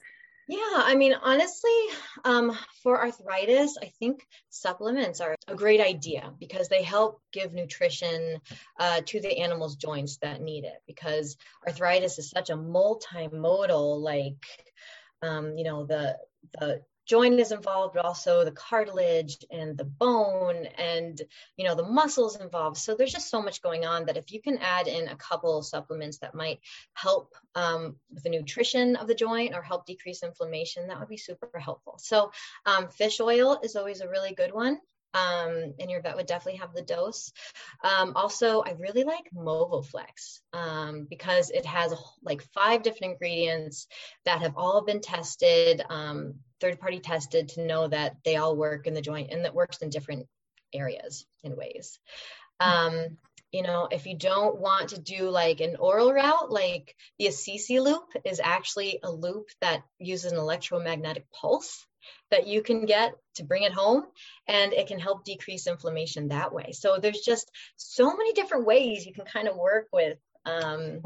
Yeah, 0.50 0.58
I 0.74 0.96
mean, 0.96 1.14
honestly, 1.14 1.80
um, 2.26 2.58
for 2.82 3.00
arthritis, 3.00 3.78
I 3.80 3.92
think 4.00 4.26
supplements 4.50 5.22
are 5.22 5.36
a 5.48 5.54
great 5.54 5.80
idea 5.80 6.34
because 6.40 6.70
they 6.70 6.82
help 6.82 7.22
give 7.32 7.54
nutrition 7.54 8.40
uh, 8.80 9.02
to 9.06 9.22
the 9.22 9.38
animal's 9.42 9.76
joints 9.76 10.18
that 10.24 10.42
need 10.42 10.64
it. 10.64 10.82
Because 10.88 11.38
arthritis 11.68 12.18
is 12.18 12.32
such 12.32 12.50
a 12.50 12.58
multimodal, 12.58 14.02
like, 14.02 14.44
um, 15.22 15.56
you 15.56 15.66
know, 15.66 15.86
the 15.86 16.18
the 16.60 16.82
joint 17.10 17.40
is 17.40 17.52
involved, 17.52 17.96
but 17.96 18.06
also 18.06 18.46
the 18.46 18.52
cartilage 18.52 19.38
and 19.50 19.78
the 19.78 19.84
bone 19.84 20.68
and 20.78 21.22
you 21.58 21.66
know 21.66 21.76
the 21.76 21.84
muscles 21.84 22.40
involved. 22.40 22.78
So 22.78 22.96
there's 22.96 23.12
just 23.12 23.30
so 23.30 23.42
much 23.42 23.62
going 23.62 23.86
on 23.86 24.06
that 24.06 24.18
if 24.18 24.32
you 24.32 24.42
can 24.42 24.60
add 24.60 24.88
in 24.88 25.08
a 25.08 25.16
couple 25.16 25.62
supplements 25.64 26.20
that 26.20 26.36
might 26.36 26.60
help 26.94 27.34
um, 27.56 27.96
with 28.14 28.24
the 28.24 28.30
nutrition 28.30 28.96
of 28.96 29.08
the 29.08 29.16
joint 29.16 29.56
or 29.56 29.62
help 29.62 29.86
decrease 29.86 30.24
inflammation, 30.24 30.88
that 30.88 31.00
would 31.00 31.10
be 31.10 31.18
super 31.18 31.60
helpful. 31.60 31.98
So 31.98 32.32
um, 32.66 32.90
fish 32.90 33.20
oil 33.20 33.60
is 33.64 33.76
always 33.76 34.02
a 34.02 34.10
really 34.10 34.34
good 34.34 34.54
one 34.54 34.80
um, 35.14 35.74
and 35.80 35.90
your 35.90 36.02
vet 36.02 36.16
would 36.16 36.28
definitely 36.28 36.60
have 36.60 36.74
the 36.74 36.82
dose. 36.82 37.32
Um, 37.84 38.14
also, 38.16 38.62
I 38.62 38.72
really 38.72 39.04
like 39.04 39.30
Movoflex 39.36 40.40
um, 40.54 41.08
because 41.10 41.50
it 41.50 41.66
has 41.66 41.94
like 42.22 42.44
five 42.54 42.84
different 42.84 43.14
ingredients 43.14 43.88
that 44.26 44.42
have 44.42 44.54
all 44.56 44.84
been 44.84 45.02
tested, 45.02 45.82
um, 45.90 46.36
third 46.60 46.80
party 46.80 47.00
tested 47.00 47.50
to 47.50 47.66
know 47.66 47.88
that 47.88 48.18
they 48.24 48.36
all 48.36 48.56
work 48.56 48.88
in 48.88 48.94
the 48.94 49.02
joint 49.02 49.32
and 49.32 49.46
that 49.46 49.56
works 49.56 49.78
in 49.78 49.90
different 49.90 50.28
areas 50.74 51.26
and 51.44 51.56
ways. 51.56 52.00
Um, 52.60 53.18
you 53.52 53.64
know, 53.64 53.88
if 53.90 54.06
you 54.06 54.16
don't 54.16 54.60
want 54.60 54.90
to 54.90 55.00
do 55.00 55.30
like 55.30 55.60
an 55.60 55.78
oral 55.78 56.14
route, 56.14 56.52
like 56.52 56.96
the 57.18 57.28
Assisi 57.28 57.80
loop 57.80 58.06
is 58.24 58.40
actually 58.44 59.00
a 59.02 59.12
loop 59.12 59.48
that 59.62 59.84
uses 59.98 60.32
an 60.32 60.38
electromagnetic 60.38 61.26
pulse 61.32 61.86
that 62.32 62.48
you 62.48 62.62
can 62.62 62.86
get 62.86 63.14
to 63.36 63.44
bring 63.44 63.64
it 63.64 63.74
home 63.74 64.06
and 64.48 64.74
it 64.74 64.88
can 64.88 65.00
help 65.00 65.24
decrease 65.24 65.68
inflammation 65.68 66.30
that 66.30 66.54
way 66.54 66.72
so 66.72 66.98
there's 66.98 67.20
just 67.20 67.52
so 67.76 68.16
many 68.16 68.34
different 68.34 68.66
ways 68.66 69.06
you 69.06 69.14
can 69.14 69.26
kind 69.26 69.48
of 69.48 69.56
work 69.56 69.88
with 69.92 70.18
um, 70.46 71.02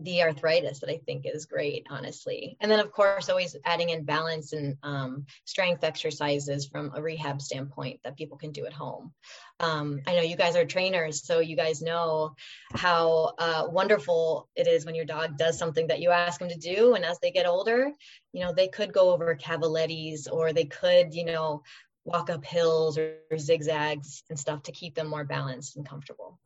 the 0.00 0.22
arthritis 0.22 0.80
that 0.80 0.90
I 0.90 0.98
think 1.04 1.24
is 1.26 1.46
great, 1.46 1.86
honestly. 1.90 2.56
And 2.60 2.70
then, 2.70 2.78
of 2.78 2.92
course, 2.92 3.28
always 3.28 3.56
adding 3.64 3.90
in 3.90 4.04
balance 4.04 4.52
and 4.52 4.76
um, 4.82 5.26
strength 5.44 5.82
exercises 5.82 6.66
from 6.66 6.92
a 6.94 7.02
rehab 7.02 7.42
standpoint 7.42 8.00
that 8.04 8.16
people 8.16 8.38
can 8.38 8.52
do 8.52 8.64
at 8.64 8.72
home. 8.72 9.12
Um, 9.58 10.00
I 10.06 10.14
know 10.14 10.22
you 10.22 10.36
guys 10.36 10.54
are 10.54 10.64
trainers, 10.64 11.24
so 11.24 11.40
you 11.40 11.56
guys 11.56 11.82
know 11.82 12.36
how 12.72 13.32
uh, 13.38 13.64
wonderful 13.68 14.48
it 14.54 14.68
is 14.68 14.86
when 14.86 14.94
your 14.94 15.04
dog 15.04 15.36
does 15.36 15.58
something 15.58 15.88
that 15.88 16.00
you 16.00 16.10
ask 16.10 16.38
them 16.38 16.48
to 16.48 16.58
do. 16.58 16.94
And 16.94 17.04
as 17.04 17.18
they 17.18 17.32
get 17.32 17.46
older, 17.46 17.90
you 18.32 18.44
know, 18.44 18.52
they 18.52 18.68
could 18.68 18.92
go 18.92 19.10
over 19.10 19.34
cavalettis 19.34 20.30
or 20.30 20.52
they 20.52 20.66
could, 20.66 21.12
you 21.12 21.24
know, 21.24 21.62
walk 22.04 22.30
up 22.30 22.44
hills 22.44 22.98
or, 22.98 23.16
or 23.30 23.38
zigzags 23.38 24.22
and 24.30 24.38
stuff 24.38 24.62
to 24.62 24.72
keep 24.72 24.94
them 24.94 25.08
more 25.08 25.24
balanced 25.24 25.76
and 25.76 25.88
comfortable. 25.88 26.38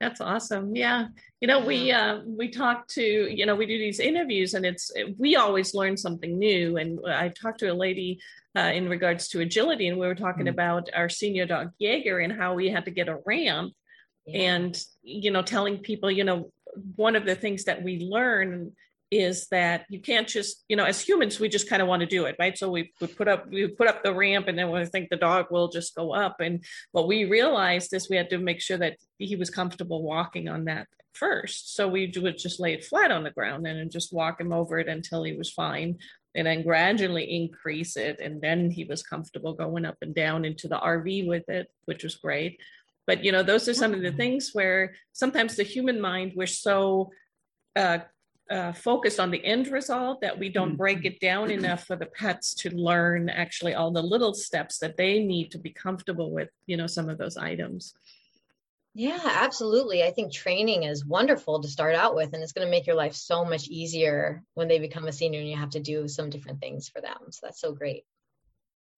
That's 0.00 0.20
awesome. 0.20 0.76
Yeah. 0.76 1.08
You 1.40 1.48
know, 1.48 1.58
we 1.64 1.90
uh, 1.90 2.20
we 2.24 2.50
talk 2.50 2.86
to, 2.88 3.02
you 3.02 3.46
know, 3.46 3.56
we 3.56 3.66
do 3.66 3.78
these 3.78 3.98
interviews 3.98 4.54
and 4.54 4.64
it's 4.64 4.92
we 5.18 5.34
always 5.34 5.74
learn 5.74 5.96
something 5.96 6.38
new. 6.38 6.76
And 6.76 7.00
I 7.06 7.28
talked 7.30 7.58
to 7.60 7.72
a 7.72 7.74
lady 7.74 8.20
uh, 8.56 8.70
in 8.72 8.88
regards 8.88 9.28
to 9.28 9.40
agility, 9.40 9.88
and 9.88 9.98
we 9.98 10.06
were 10.06 10.14
talking 10.14 10.46
mm-hmm. 10.46 10.54
about 10.54 10.88
our 10.94 11.08
senior 11.08 11.46
dog 11.46 11.70
Jaeger 11.78 12.18
and 12.18 12.32
how 12.32 12.54
we 12.54 12.70
had 12.70 12.84
to 12.86 12.90
get 12.90 13.08
a 13.08 13.18
ramp, 13.26 13.72
yeah. 14.26 14.52
and 14.52 14.84
you 15.02 15.30
know, 15.30 15.42
telling 15.42 15.78
people, 15.78 16.10
you 16.10 16.24
know, 16.24 16.50
one 16.96 17.14
of 17.14 17.24
the 17.24 17.34
things 17.34 17.64
that 17.64 17.82
we 17.82 18.00
learn 18.00 18.72
is 19.10 19.46
that 19.48 19.86
you 19.88 20.00
can't 20.00 20.28
just 20.28 20.64
you 20.68 20.76
know 20.76 20.84
as 20.84 21.00
humans 21.00 21.40
we 21.40 21.48
just 21.48 21.68
kind 21.68 21.80
of 21.80 21.88
want 21.88 22.00
to 22.00 22.06
do 22.06 22.26
it 22.26 22.36
right? 22.38 22.56
So 22.56 22.70
we, 22.70 22.92
we 23.00 23.06
put 23.06 23.28
up 23.28 23.48
we 23.50 23.66
put 23.68 23.88
up 23.88 24.02
the 24.02 24.14
ramp 24.14 24.48
and 24.48 24.58
then 24.58 24.70
we 24.70 24.84
think 24.86 25.08
the 25.08 25.16
dog 25.16 25.46
will 25.50 25.68
just 25.68 25.94
go 25.94 26.14
up. 26.14 26.36
And 26.40 26.64
what 26.92 27.08
we 27.08 27.24
realized 27.24 27.92
is 27.94 28.08
we 28.08 28.16
had 28.16 28.30
to 28.30 28.38
make 28.38 28.60
sure 28.60 28.78
that 28.78 28.96
he 29.18 29.36
was 29.36 29.50
comfortable 29.50 30.02
walking 30.02 30.48
on 30.48 30.64
that 30.66 30.86
first. 31.14 31.74
So 31.74 31.88
we 31.88 32.12
would 32.16 32.38
just 32.38 32.60
lay 32.60 32.74
it 32.74 32.84
flat 32.84 33.10
on 33.10 33.24
the 33.24 33.30
ground 33.30 33.66
and 33.66 33.78
and 33.78 33.90
just 33.90 34.12
walk 34.12 34.40
him 34.40 34.52
over 34.52 34.78
it 34.78 34.88
until 34.88 35.24
he 35.24 35.32
was 35.32 35.50
fine 35.50 35.98
and 36.34 36.46
then 36.46 36.62
gradually 36.62 37.24
increase 37.24 37.96
it 37.96 38.20
and 38.20 38.40
then 38.40 38.70
he 38.70 38.84
was 38.84 39.02
comfortable 39.02 39.54
going 39.54 39.84
up 39.86 39.96
and 40.02 40.14
down 40.14 40.44
into 40.44 40.68
the 40.68 40.76
rv 40.76 41.26
with 41.26 41.48
it 41.48 41.68
which 41.86 42.04
was 42.04 42.16
great. 42.16 42.60
But 43.06 43.24
you 43.24 43.32
know 43.32 43.42
those 43.42 43.68
are 43.68 43.74
some 43.74 43.94
of 43.94 44.02
the 44.02 44.12
things 44.12 44.50
where 44.52 44.94
sometimes 45.12 45.56
the 45.56 45.62
human 45.62 46.00
mind 46.00 46.32
we're 46.36 46.46
so 46.46 47.10
uh, 47.74 47.98
uh, 48.50 48.72
focused 48.72 49.20
on 49.20 49.30
the 49.30 49.44
end 49.44 49.68
result 49.68 50.20
that 50.20 50.38
we 50.38 50.48
don't 50.48 50.76
break 50.76 51.04
it 51.04 51.20
down 51.20 51.50
enough 51.50 51.86
for 51.86 51.96
the 51.96 52.06
pets 52.06 52.54
to 52.54 52.70
learn 52.70 53.28
actually 53.28 53.74
all 53.74 53.90
the 53.90 54.02
little 54.02 54.32
steps 54.32 54.78
that 54.78 54.96
they 54.96 55.22
need 55.22 55.50
to 55.50 55.58
be 55.58 55.70
comfortable 55.70 56.30
with 56.32 56.48
you 56.66 56.76
know 56.76 56.86
some 56.86 57.08
of 57.08 57.18
those 57.18 57.36
items 57.36 57.94
yeah, 58.98 59.20
absolutely. 59.22 60.02
I 60.02 60.10
think 60.10 60.32
training 60.32 60.82
is 60.82 61.06
wonderful 61.06 61.62
to 61.62 61.68
start 61.68 61.94
out 61.94 62.16
with, 62.16 62.32
and 62.32 62.42
it's 62.42 62.50
going 62.50 62.66
to 62.66 62.70
make 62.70 62.84
your 62.84 62.96
life 62.96 63.14
so 63.14 63.44
much 63.44 63.68
easier 63.68 64.42
when 64.54 64.66
they 64.66 64.80
become 64.80 65.06
a 65.06 65.12
senior 65.12 65.38
and 65.38 65.48
you 65.48 65.56
have 65.56 65.70
to 65.70 65.78
do 65.78 66.08
some 66.08 66.30
different 66.30 66.60
things 66.60 66.88
for 66.88 67.00
them. 67.00 67.16
So 67.30 67.40
that's 67.44 67.60
so 67.60 67.70
great. 67.70 68.02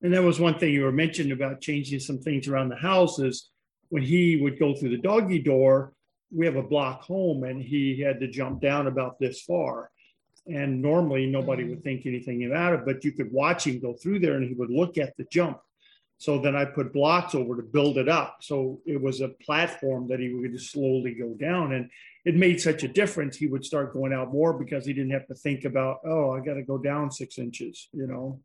And 0.00 0.14
that 0.14 0.22
was 0.22 0.40
one 0.40 0.58
thing 0.58 0.72
you 0.72 0.84
were 0.84 0.90
mentioning 0.90 1.32
about 1.32 1.60
changing 1.60 2.00
some 2.00 2.18
things 2.18 2.48
around 2.48 2.70
the 2.70 2.76
house 2.76 3.18
is 3.18 3.50
when 3.90 4.02
he 4.02 4.38
would 4.40 4.58
go 4.58 4.74
through 4.74 4.88
the 4.88 5.02
doggy 5.02 5.40
door, 5.40 5.92
we 6.32 6.46
have 6.46 6.56
a 6.56 6.62
block 6.62 7.02
home 7.02 7.44
and 7.44 7.62
he 7.62 8.00
had 8.00 8.20
to 8.20 8.28
jump 8.28 8.60
down 8.60 8.86
about 8.86 9.18
this 9.18 9.42
far. 9.42 9.90
And 10.46 10.80
normally 10.80 11.26
nobody 11.26 11.64
would 11.64 11.84
think 11.84 12.06
anything 12.06 12.44
about 12.44 12.72
it, 12.72 12.84
but 12.84 13.04
you 13.04 13.12
could 13.12 13.32
watch 13.32 13.66
him 13.66 13.78
go 13.78 13.94
through 13.94 14.20
there 14.20 14.34
and 14.34 14.48
he 14.48 14.54
would 14.54 14.70
look 14.70 14.98
at 14.98 15.16
the 15.16 15.24
jump 15.24 15.60
so 16.20 16.38
then 16.38 16.54
I 16.54 16.66
put 16.66 16.92
blocks 16.92 17.34
over 17.34 17.56
to 17.56 17.62
build 17.62 17.96
it 17.96 18.06
up. 18.06 18.40
So 18.42 18.82
it 18.84 19.00
was 19.00 19.22
a 19.22 19.28
platform 19.28 20.06
that 20.08 20.20
he 20.20 20.28
would 20.28 20.52
just 20.52 20.70
slowly 20.70 21.14
go 21.14 21.32
down. 21.32 21.72
And 21.72 21.88
it 22.26 22.36
made 22.36 22.60
such 22.60 22.82
a 22.82 22.88
difference. 22.88 23.38
He 23.38 23.46
would 23.46 23.64
start 23.64 23.94
going 23.94 24.12
out 24.12 24.30
more 24.30 24.52
because 24.52 24.84
he 24.84 24.92
didn't 24.92 25.12
have 25.12 25.26
to 25.28 25.34
think 25.34 25.64
about, 25.64 26.00
oh, 26.04 26.32
I 26.32 26.40
got 26.40 26.54
to 26.54 26.62
go 26.62 26.76
down 26.76 27.10
six 27.10 27.38
inches, 27.38 27.88
you 27.94 28.06
know. 28.06 28.38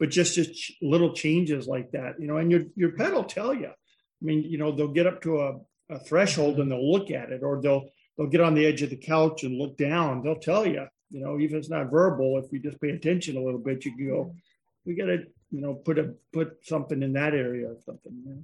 But 0.00 0.10
just 0.10 0.34
just 0.34 0.72
little 0.82 1.12
changes 1.12 1.68
like 1.68 1.92
that, 1.92 2.18
you 2.18 2.26
know, 2.26 2.38
and 2.38 2.50
your 2.50 2.62
your 2.74 2.92
pet 2.92 3.12
will 3.12 3.22
tell 3.22 3.54
you. 3.54 3.68
I 3.68 4.24
mean, 4.24 4.42
you 4.42 4.58
know, 4.58 4.72
they'll 4.72 4.88
get 4.88 5.06
up 5.06 5.22
to 5.22 5.40
a, 5.40 5.60
a 5.90 5.98
threshold 5.98 6.60
and 6.60 6.70
they'll 6.70 6.90
look 6.90 7.10
at 7.10 7.30
it, 7.30 7.42
or 7.42 7.60
they'll 7.60 7.90
they'll 8.16 8.28
get 8.28 8.40
on 8.40 8.54
the 8.54 8.64
edge 8.64 8.82
of 8.82 8.90
the 8.90 8.96
couch 8.96 9.44
and 9.44 9.58
look 9.58 9.76
down. 9.76 10.22
They'll 10.22 10.36
tell 10.36 10.66
you, 10.66 10.86
you 11.10 11.20
know, 11.20 11.38
even 11.38 11.56
if 11.56 11.60
it's 11.60 11.70
not 11.70 11.90
verbal, 11.90 12.38
if 12.38 12.52
you 12.52 12.58
just 12.58 12.80
pay 12.80 12.90
attention 12.90 13.36
a 13.36 13.42
little 13.42 13.60
bit, 13.60 13.84
you 13.84 13.96
can 13.96 14.08
go, 14.08 14.34
we 14.84 14.94
got 14.94 15.06
to 15.06 15.26
you 15.50 15.60
know 15.60 15.74
put 15.74 15.98
a 15.98 16.14
put 16.32 16.64
something 16.64 17.02
in 17.02 17.12
that 17.12 17.34
area 17.34 17.68
or 17.68 17.76
something 17.84 18.12
yeah. 18.26 18.34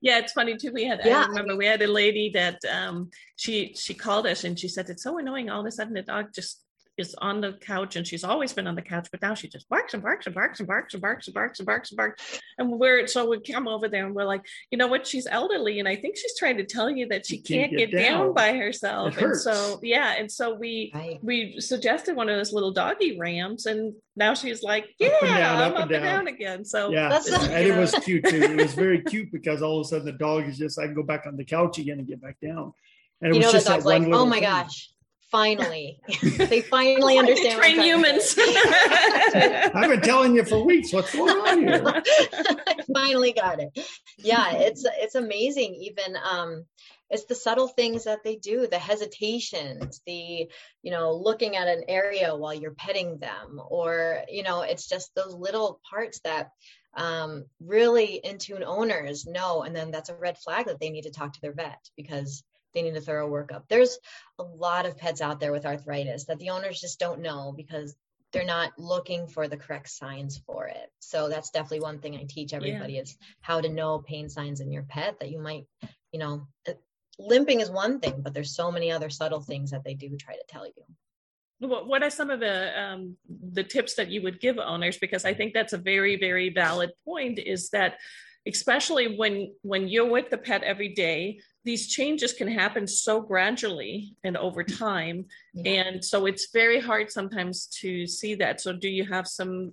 Yeah, 0.00 0.18
it's 0.18 0.32
funny 0.32 0.56
too. 0.56 0.72
We 0.72 0.84
had 0.84 1.02
yeah. 1.04 1.24
I 1.24 1.26
remember 1.26 1.56
we 1.56 1.66
had 1.66 1.82
a 1.82 1.86
lady 1.86 2.30
that 2.30 2.58
um 2.64 3.10
she 3.36 3.74
she 3.74 3.92
called 3.92 4.26
us 4.26 4.44
and 4.44 4.58
she 4.58 4.66
said 4.66 4.88
it's 4.88 5.02
so 5.02 5.18
annoying 5.18 5.50
all 5.50 5.60
of 5.60 5.66
a 5.66 5.70
sudden 5.70 5.92
the 5.92 6.02
dog 6.02 6.28
just 6.34 6.63
is 6.96 7.14
on 7.18 7.40
the 7.40 7.54
couch 7.54 7.96
and 7.96 8.06
she's 8.06 8.24
always 8.24 8.52
been 8.52 8.66
on 8.66 8.74
the 8.74 8.82
couch, 8.82 9.08
but 9.10 9.20
now 9.20 9.34
she 9.34 9.48
just 9.48 9.68
barks 9.68 9.94
and 9.94 10.02
barks 10.02 10.26
and 10.26 10.34
barks 10.34 10.60
and 10.60 10.68
barks 10.68 10.94
and 10.94 11.02
barks 11.02 11.26
and 11.26 11.34
barks 11.34 11.58
and 11.58 11.66
barks 11.66 11.90
and 11.90 11.96
barks. 11.96 12.40
And 12.58 12.70
we're 12.70 13.06
so 13.06 13.28
we 13.28 13.40
come 13.40 13.66
over 13.66 13.88
there 13.88 14.06
and 14.06 14.14
we're 14.14 14.24
like, 14.24 14.44
you 14.70 14.78
know 14.78 14.86
what, 14.86 15.06
she's 15.06 15.26
elderly 15.26 15.80
and 15.80 15.88
I 15.88 15.96
think 15.96 16.16
she's 16.16 16.38
trying 16.38 16.56
to 16.58 16.64
tell 16.64 16.90
you 16.90 17.08
that 17.08 17.26
she 17.26 17.38
can't, 17.38 17.70
can't, 17.70 17.78
get, 17.78 17.90
get 17.90 17.98
down. 17.98 18.26
down. 18.26 18.34
by 18.34 18.56
herself. 18.56 19.16
and 19.16 19.36
so 19.36 19.80
yeah, 19.82 20.14
and 20.18 20.30
so 20.30 20.54
we 20.54 20.92
right. 20.94 21.18
we 21.22 21.60
suggested 21.60 22.16
one 22.16 22.28
of 22.28 22.36
those 22.36 22.52
little 22.52 22.72
doggy 22.72 23.18
rams 23.18 23.66
and 23.66 23.94
now 24.16 24.34
she's 24.34 24.62
like, 24.62 24.86
yeah, 24.98 25.08
up 25.08 25.22
and 25.22 25.30
down, 25.30 25.62
I'm 25.62 25.72
up, 25.72 25.80
and, 25.82 25.90
down. 25.90 26.02
down. 26.02 26.26
again. 26.28 26.64
So 26.64 26.90
yeah, 26.90 27.08
That's 27.08 27.32
and 27.32 27.66
it 27.66 27.76
was 27.76 27.92
cute 28.04 28.24
too. 28.24 28.36
It 28.36 28.56
was 28.56 28.74
very 28.74 29.02
cute 29.02 29.32
because 29.32 29.62
all 29.62 29.80
of 29.80 29.86
a 29.86 29.88
sudden 29.88 30.06
the 30.06 30.12
dog 30.12 30.48
is 30.48 30.56
just 30.56 30.78
I 30.78 30.86
can 30.86 30.94
go 30.94 31.02
back 31.02 31.26
on 31.26 31.36
the 31.36 31.44
couch 31.44 31.78
again 31.78 31.98
and 31.98 32.06
get 32.06 32.22
back 32.22 32.36
down. 32.40 32.72
And 33.20 33.30
it 33.30 33.36
you 33.36 33.38
was 33.40 33.46
know, 33.46 33.52
just 33.52 33.66
the 33.66 33.72
dog's 33.72 33.84
like, 33.84 34.02
oh 34.06 34.26
my 34.26 34.36
thing. 34.36 34.44
gosh, 34.44 34.90
finally. 35.34 35.98
They 36.54 36.60
finally 36.60 37.18
understand 37.18 37.58
train 37.58 37.80
humans? 37.80 38.36
i've 38.38 39.90
been 39.90 40.00
telling 40.00 40.36
you 40.36 40.44
for 40.44 40.64
weeks 40.64 40.92
what's 40.92 41.12
going 41.12 41.30
on 41.30 41.58
here. 41.66 42.02
Finally 42.94 43.32
got 43.32 43.58
it. 43.60 43.70
Yeah 44.18 44.52
it's 44.52 44.84
it's 44.86 45.16
amazing 45.16 45.74
even 45.74 46.16
um 46.16 46.64
it's 47.10 47.24
the 47.24 47.34
subtle 47.34 47.68
things 47.68 48.04
that 48.04 48.22
they 48.22 48.36
do 48.36 48.68
the 48.68 48.78
hesitations 48.78 50.00
the 50.06 50.48
you 50.82 50.90
know 50.92 51.12
looking 51.14 51.56
at 51.56 51.66
an 51.66 51.82
area 51.88 52.36
while 52.36 52.54
you're 52.54 52.82
petting 52.84 53.18
them 53.18 53.60
or 53.68 54.22
you 54.28 54.44
know 54.44 54.62
it's 54.62 54.88
just 54.88 55.14
those 55.16 55.34
little 55.34 55.80
parts 55.90 56.20
that 56.20 56.50
um, 56.96 57.46
really 57.60 58.20
in 58.22 58.38
tune 58.38 58.62
owners 58.62 59.26
know 59.26 59.62
and 59.64 59.74
then 59.74 59.90
that's 59.90 60.10
a 60.10 60.14
red 60.14 60.38
flag 60.38 60.66
that 60.66 60.78
they 60.78 60.90
need 60.90 61.02
to 61.02 61.10
talk 61.10 61.32
to 61.32 61.40
their 61.40 61.52
vet 61.52 61.80
because 61.96 62.44
they 62.74 62.82
need 62.82 62.96
a 62.96 63.00
thorough 63.00 63.30
workup. 63.30 63.62
There's 63.68 63.98
a 64.38 64.42
lot 64.42 64.86
of 64.86 64.98
pets 64.98 65.20
out 65.20 65.40
there 65.40 65.52
with 65.52 65.66
arthritis 65.66 66.24
that 66.24 66.38
the 66.38 66.50
owners 66.50 66.80
just 66.80 66.98
don't 66.98 67.20
know 67.20 67.52
because 67.56 67.94
they're 68.32 68.44
not 68.44 68.72
looking 68.76 69.28
for 69.28 69.46
the 69.46 69.56
correct 69.56 69.88
signs 69.88 70.38
for 70.44 70.66
it. 70.66 70.90
So 70.98 71.28
that's 71.28 71.50
definitely 71.50 71.80
one 71.80 72.00
thing 72.00 72.16
I 72.16 72.26
teach 72.28 72.52
everybody 72.52 72.94
yeah. 72.94 73.02
is 73.02 73.16
how 73.40 73.60
to 73.60 73.68
know 73.68 74.00
pain 74.00 74.28
signs 74.28 74.60
in 74.60 74.72
your 74.72 74.82
pet 74.82 75.20
that 75.20 75.30
you 75.30 75.38
might, 75.38 75.66
you 76.10 76.18
know, 76.18 76.48
uh, 76.68 76.72
limping 77.18 77.60
is 77.60 77.70
one 77.70 78.00
thing, 78.00 78.20
but 78.22 78.34
there's 78.34 78.54
so 78.54 78.72
many 78.72 78.90
other 78.90 79.08
subtle 79.08 79.40
things 79.40 79.70
that 79.70 79.84
they 79.84 79.94
do 79.94 80.16
try 80.16 80.34
to 80.34 80.42
tell 80.48 80.66
you. 80.66 80.72
What 81.60 82.02
are 82.02 82.10
some 82.10 82.30
of 82.30 82.40
the 82.40 82.78
um, 82.78 83.16
the 83.52 83.62
tips 83.62 83.94
that 83.94 84.10
you 84.10 84.20
would 84.22 84.40
give 84.40 84.58
owners? 84.58 84.98
Because 84.98 85.24
I 85.24 85.32
think 85.32 85.54
that's 85.54 85.72
a 85.72 85.78
very 85.78 86.16
very 86.16 86.50
valid 86.50 86.90
point. 87.06 87.38
Is 87.38 87.70
that 87.70 87.98
especially 88.46 89.16
when 89.16 89.54
when 89.62 89.88
you're 89.88 90.10
with 90.10 90.28
the 90.28 90.36
pet 90.36 90.62
every 90.62 90.90
day 90.90 91.40
these 91.64 91.88
changes 91.88 92.32
can 92.32 92.48
happen 92.48 92.86
so 92.86 93.20
gradually 93.20 94.14
and 94.22 94.36
over 94.36 94.62
time 94.62 95.24
yeah. 95.54 95.72
and 95.72 96.04
so 96.04 96.26
it's 96.26 96.52
very 96.52 96.78
hard 96.78 97.10
sometimes 97.10 97.66
to 97.80 98.06
see 98.06 98.34
that. 98.36 98.60
So 98.60 98.72
do 98.72 98.88
you 98.88 99.04
have 99.06 99.26
some 99.26 99.72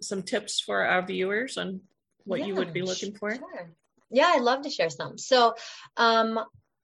some 0.00 0.22
tips 0.22 0.60
for 0.60 0.84
our 0.84 1.04
viewers 1.04 1.56
on 1.56 1.80
what 2.24 2.40
yeah, 2.40 2.46
you 2.46 2.54
would 2.54 2.72
be 2.72 2.82
looking 2.82 3.14
for? 3.14 3.34
sure. 3.34 3.70
yeah 4.10 4.32
i'd 4.34 4.42
love 4.42 4.62
to 4.62 4.70
share 4.70 4.90
some. 4.90 5.18
So 5.18 5.54
um 5.96 6.40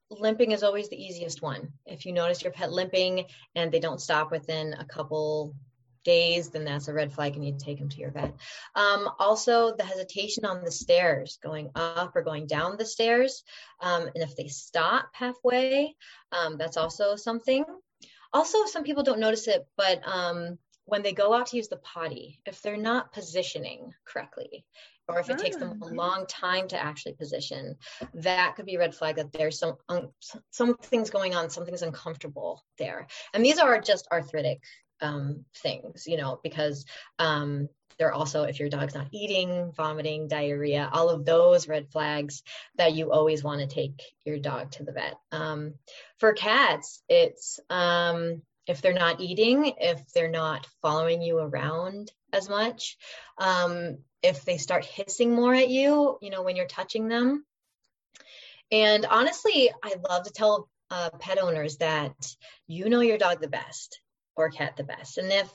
limping 0.09 0.51
is 0.51 0.63
always 0.63 0.89
the 0.89 1.01
easiest 1.01 1.41
one. 1.41 1.73
If 1.85 2.05
you 2.05 2.13
notice 2.13 2.43
your 2.43 2.53
pet 2.53 2.71
limping 2.71 3.25
and 3.55 3.71
they 3.71 3.79
don't 3.79 4.01
stop 4.01 4.31
within 4.31 4.73
a 4.73 4.85
couple 4.85 5.55
days, 6.03 6.49
then 6.49 6.65
that's 6.65 6.87
a 6.87 6.93
red 6.93 7.13
flag 7.13 7.35
and 7.35 7.45
you 7.45 7.55
take 7.57 7.79
them 7.79 7.89
to 7.89 7.97
your 7.97 8.11
vet. 8.11 8.33
Um, 8.75 9.09
also, 9.19 9.75
the 9.75 9.83
hesitation 9.83 10.45
on 10.45 10.63
the 10.63 10.71
stairs, 10.71 11.39
going 11.41 11.71
up 11.75 12.15
or 12.15 12.21
going 12.21 12.47
down 12.47 12.77
the 12.77 12.85
stairs. 12.85 13.43
Um, 13.79 14.03
and 14.03 14.23
if 14.23 14.35
they 14.35 14.47
stop 14.47 15.09
halfway, 15.13 15.95
um, 16.31 16.57
that's 16.57 16.77
also 16.77 17.15
something. 17.15 17.65
Also, 18.31 18.65
some 18.65 18.83
people 18.83 19.03
don't 19.03 19.19
notice 19.19 19.47
it, 19.47 19.65
but 19.77 20.01
um, 20.07 20.57
when 20.85 21.03
they 21.03 21.13
go 21.13 21.33
out 21.33 21.47
to 21.47 21.57
use 21.57 21.67
the 21.67 21.77
potty, 21.77 22.39
if 22.45 22.61
they're 22.61 22.77
not 22.77 23.13
positioning 23.13 23.93
correctly, 24.05 24.65
or 25.07 25.19
if 25.19 25.29
it 25.29 25.37
takes 25.37 25.57
them 25.57 25.81
a 25.81 25.85
ah. 25.85 25.89
long 25.89 26.25
time 26.27 26.67
to 26.69 26.81
actually 26.81 27.13
position, 27.13 27.75
that 28.13 28.55
could 28.55 28.65
be 28.65 28.75
a 28.75 28.79
red 28.79 28.95
flag 28.95 29.17
that 29.17 29.33
there's 29.33 29.59
some 29.59 29.75
um, 29.89 30.09
something's 30.51 31.09
going 31.09 31.35
on, 31.35 31.49
something's 31.49 31.81
uncomfortable 31.81 32.63
there. 32.77 33.07
And 33.33 33.43
these 33.43 33.59
are 33.59 33.81
just 33.81 34.07
arthritic 34.11 34.61
um, 35.03 35.45
things, 35.57 36.07
you 36.07 36.17
know, 36.17 36.39
because 36.41 36.85
um, 37.19 37.69
they're 37.97 38.13
also, 38.13 38.43
if 38.43 38.59
your 38.59 38.69
dog's 38.69 38.95
not 38.95 39.07
eating, 39.11 39.71
vomiting, 39.75 40.27
diarrhea, 40.27 40.89
all 40.91 41.09
of 41.09 41.25
those 41.25 41.67
red 41.67 41.89
flags 41.91 42.43
that 42.77 42.93
you 42.93 43.11
always 43.11 43.43
want 43.43 43.61
to 43.61 43.67
take 43.67 44.01
your 44.25 44.39
dog 44.39 44.71
to 44.71 44.83
the 44.83 44.91
vet. 44.91 45.15
Um, 45.31 45.75
for 46.17 46.33
cats, 46.33 47.03
it's 47.07 47.59
um, 47.69 48.41
if 48.65 48.81
they're 48.81 48.93
not 48.93 49.21
eating, 49.21 49.73
if 49.79 50.11
they're 50.13 50.31
not 50.31 50.67
following 50.81 51.21
you 51.21 51.37
around 51.37 52.11
as 52.31 52.49
much, 52.49 52.97
um, 53.37 53.97
if 54.21 54.45
they 54.45 54.57
start 54.57 54.85
hissing 54.85 55.35
more 55.35 55.53
at 55.53 55.69
you, 55.69 56.17
you 56.21 56.29
know, 56.29 56.41
when 56.41 56.55
you're 56.55 56.65
touching 56.65 57.07
them. 57.07 57.45
And 58.71 59.05
honestly, 59.05 59.69
I 59.83 59.95
love 60.09 60.23
to 60.23 60.31
tell 60.31 60.69
uh, 60.89 61.09
pet 61.19 61.41
owners 61.41 61.77
that 61.77 62.13
you 62.67 62.89
know 62.89 63.01
your 63.01 63.17
dog 63.17 63.41
the 63.41 63.47
best 63.47 63.99
or 64.35 64.49
cat 64.49 64.75
the 64.77 64.83
best. 64.83 65.17
And 65.17 65.31
if 65.31 65.49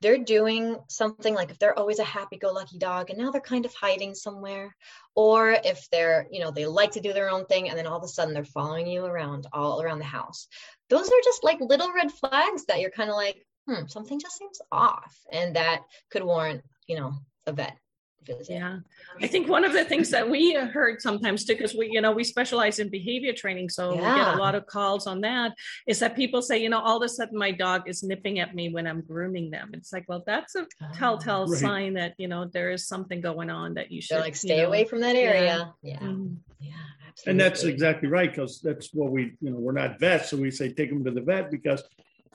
they're 0.00 0.18
doing 0.18 0.76
something 0.88 1.34
like 1.34 1.50
if 1.50 1.58
they're 1.58 1.78
always 1.78 1.98
a 1.98 2.04
happy-go-lucky 2.04 2.76
dog 2.76 3.08
and 3.08 3.18
now 3.18 3.30
they're 3.30 3.40
kind 3.40 3.64
of 3.64 3.72
hiding 3.74 4.14
somewhere 4.14 4.76
or 5.14 5.52
if 5.64 5.88
they're 5.90 6.26
you 6.30 6.40
know 6.40 6.50
they 6.50 6.66
like 6.66 6.90
to 6.90 7.00
do 7.00 7.14
their 7.14 7.30
own 7.30 7.46
thing 7.46 7.70
and 7.70 7.78
then 7.78 7.86
all 7.86 7.96
of 7.96 8.04
a 8.04 8.08
sudden 8.08 8.34
they're 8.34 8.44
following 8.44 8.86
you 8.86 9.04
around 9.04 9.46
all 9.52 9.80
around 9.80 9.98
the 9.98 10.04
house 10.04 10.46
those 10.90 11.08
are 11.08 11.24
just 11.24 11.42
like 11.42 11.58
little 11.60 11.90
red 11.94 12.12
flags 12.12 12.66
that 12.66 12.80
you're 12.80 12.90
kind 12.90 13.08
of 13.08 13.16
like 13.16 13.46
hmm 13.66 13.86
something 13.86 14.20
just 14.20 14.36
seems 14.36 14.60
off 14.70 15.16
and 15.32 15.56
that 15.56 15.80
could 16.10 16.22
warrant 16.22 16.62
you 16.86 16.96
know 16.96 17.14
a 17.46 17.52
vet 17.52 17.76
visit. 18.26 18.54
Yeah. 18.54 18.78
I 19.20 19.26
think 19.26 19.48
one 19.48 19.64
of 19.64 19.72
the 19.72 19.84
things 19.84 20.10
that 20.10 20.28
we 20.28 20.54
heard 20.54 21.00
sometimes 21.00 21.44
too, 21.44 21.54
because 21.54 21.74
we, 21.74 21.90
you 21.90 22.00
know, 22.00 22.12
we 22.12 22.24
specialize 22.24 22.78
in 22.78 22.88
behavior 22.88 23.32
training. 23.32 23.68
So 23.70 23.94
yeah. 23.94 24.14
we 24.14 24.20
get 24.20 24.34
a 24.34 24.38
lot 24.38 24.54
of 24.54 24.66
calls 24.66 25.06
on 25.06 25.20
that, 25.22 25.52
is 25.86 25.98
that 26.00 26.16
people 26.16 26.42
say, 26.42 26.58
you 26.58 26.68
know, 26.68 26.80
all 26.80 26.96
of 26.96 27.02
a 27.02 27.08
sudden 27.08 27.38
my 27.38 27.50
dog 27.50 27.88
is 27.88 28.02
nipping 28.02 28.38
at 28.40 28.54
me 28.54 28.70
when 28.70 28.86
I'm 28.86 29.00
grooming 29.00 29.50
them. 29.50 29.70
It's 29.72 29.92
like, 29.92 30.04
well, 30.08 30.22
that's 30.26 30.54
a 30.54 30.66
telltale 30.94 31.46
right. 31.46 31.60
sign 31.60 31.94
that, 31.94 32.14
you 32.18 32.28
know, 32.28 32.46
there 32.46 32.70
is 32.70 32.86
something 32.86 33.20
going 33.20 33.50
on 33.50 33.74
that 33.74 33.90
you 33.90 34.00
should 34.00 34.20
like 34.20 34.36
stay 34.36 34.56
you 34.56 34.62
know, 34.62 34.68
away 34.68 34.84
from 34.84 35.00
that 35.00 35.16
area. 35.16 35.72
Yeah. 35.82 35.92
Yeah. 35.92 35.98
Mm-hmm. 36.00 36.34
yeah 36.60 36.72
absolutely. 37.08 37.30
And 37.30 37.40
that's 37.40 37.64
exactly 37.64 38.08
right. 38.08 38.30
Because 38.30 38.60
that's 38.60 38.92
what 38.92 39.10
we, 39.10 39.34
you 39.40 39.50
know, 39.50 39.58
we're 39.58 39.72
not 39.72 39.98
vets. 39.98 40.30
So 40.30 40.36
we 40.36 40.50
say 40.50 40.72
take 40.72 40.90
them 40.90 41.04
to 41.04 41.10
the 41.10 41.20
vet 41.20 41.50
because 41.50 41.82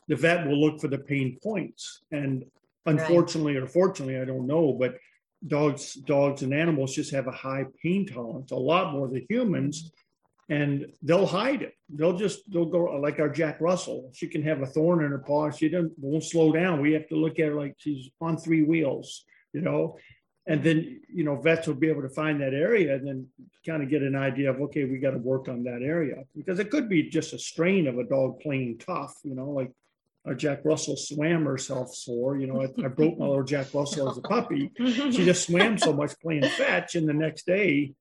the 0.08 0.16
vet 0.16 0.48
will 0.48 0.60
look 0.60 0.80
for 0.80 0.88
the 0.88 0.98
pain 0.98 1.38
points. 1.42 2.02
And 2.12 2.46
unfortunately 2.86 3.56
right. 3.56 3.64
or 3.64 3.68
fortunately, 3.68 4.20
I 4.20 4.26
don't 4.26 4.48
know, 4.48 4.74
but 4.74 4.96
dogs 5.48 5.94
dogs 5.94 6.42
and 6.42 6.54
animals 6.54 6.94
just 6.94 7.12
have 7.12 7.28
a 7.28 7.32
high 7.32 7.66
pain 7.82 8.06
tolerance 8.06 8.52
a 8.52 8.56
lot 8.56 8.92
more 8.92 9.08
than 9.08 9.26
humans 9.30 9.92
and 10.50 10.88
they'll 11.04 11.28
hide 11.28 11.62
it. 11.62 11.74
They'll 11.90 12.18
just 12.18 12.52
they'll 12.52 12.66
go 12.66 12.86
like 13.00 13.20
our 13.20 13.30
Jack 13.30 13.62
Russell. 13.62 14.10
She 14.14 14.28
can 14.28 14.42
have 14.44 14.62
a 14.62 14.66
thorn 14.66 15.04
in 15.04 15.12
her 15.12 15.20
paw. 15.20 15.52
She 15.52 15.70
doesn't 15.70 15.94
won't 15.98 16.24
slow 16.24 16.52
down. 16.52 16.82
We 16.82 16.94
have 16.94 17.08
to 17.10 17.16
look 17.16 17.40
at 17.40 17.50
her 17.50 17.56
like 17.56 17.76
she's 17.78 18.10
on 18.20 18.38
three 18.38 18.64
wheels, 18.64 19.24
you 19.54 19.62
know. 19.62 19.98
And 20.48 20.64
then 20.64 21.02
you 21.08 21.24
know 21.24 21.36
vets 21.36 21.68
will 21.68 21.76
be 21.76 21.90
able 21.90 22.02
to 22.02 22.10
find 22.10 22.42
that 22.42 22.56
area 22.56 22.96
and 22.96 23.08
then 23.08 23.28
kind 23.66 23.84
of 23.84 23.90
get 23.90 24.02
an 24.02 24.16
idea 24.16 24.50
of 24.50 24.60
okay, 24.62 24.86
we 24.86 24.98
got 24.98 25.12
to 25.12 25.20
work 25.20 25.48
on 25.48 25.64
that 25.64 25.84
area 25.84 26.24
because 26.36 26.58
it 26.58 26.72
could 26.72 26.90
be 26.90 27.04
just 27.04 27.34
a 27.34 27.40
strain 27.40 27.88
of 27.88 28.00
a 28.00 28.04
dog 28.04 28.40
playing 28.40 28.80
tough, 28.80 29.16
you 29.24 29.36
know, 29.36 29.52
like 29.52 29.72
our 30.30 30.36
Jack 30.36 30.62
Russell 30.64 30.96
swam 30.96 31.44
herself 31.46 31.94
sore. 31.94 32.38
You 32.38 32.48
know, 32.48 32.62
I, 32.62 32.86
I 32.86 32.88
broke 32.88 33.18
my 33.18 33.26
little 33.26 33.44
Jack 33.44 33.74
Russell 33.74 34.10
as 34.10 34.18
a 34.18 34.22
puppy. 34.36 34.72
She 34.78 35.26
just 35.26 35.48
swam 35.48 35.78
so 35.78 35.92
much 35.92 36.14
playing 36.22 36.44
fetch, 36.44 36.96
and 36.96 37.10
the 37.10 37.14
next 37.14 37.46
day 37.46 37.94